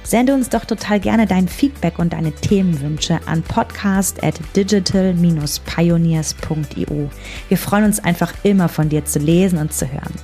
[0.04, 7.10] Sende uns doch total gerne dein Feedback und deine Themenwünsche an podcast at digital-pioneers.io.
[7.48, 10.14] Wir freuen uns einfach immer von dir zu lesen und zu hören.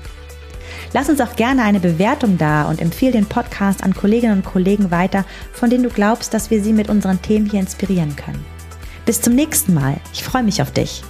[0.92, 4.90] Lass uns auch gerne eine Bewertung da und empfehle den Podcast an Kolleginnen und Kollegen
[4.90, 8.44] weiter, von denen du glaubst, dass wir sie mit unseren Themen hier inspirieren können.
[9.04, 9.96] Bis zum nächsten Mal.
[10.12, 11.02] Ich freue mich auf dich.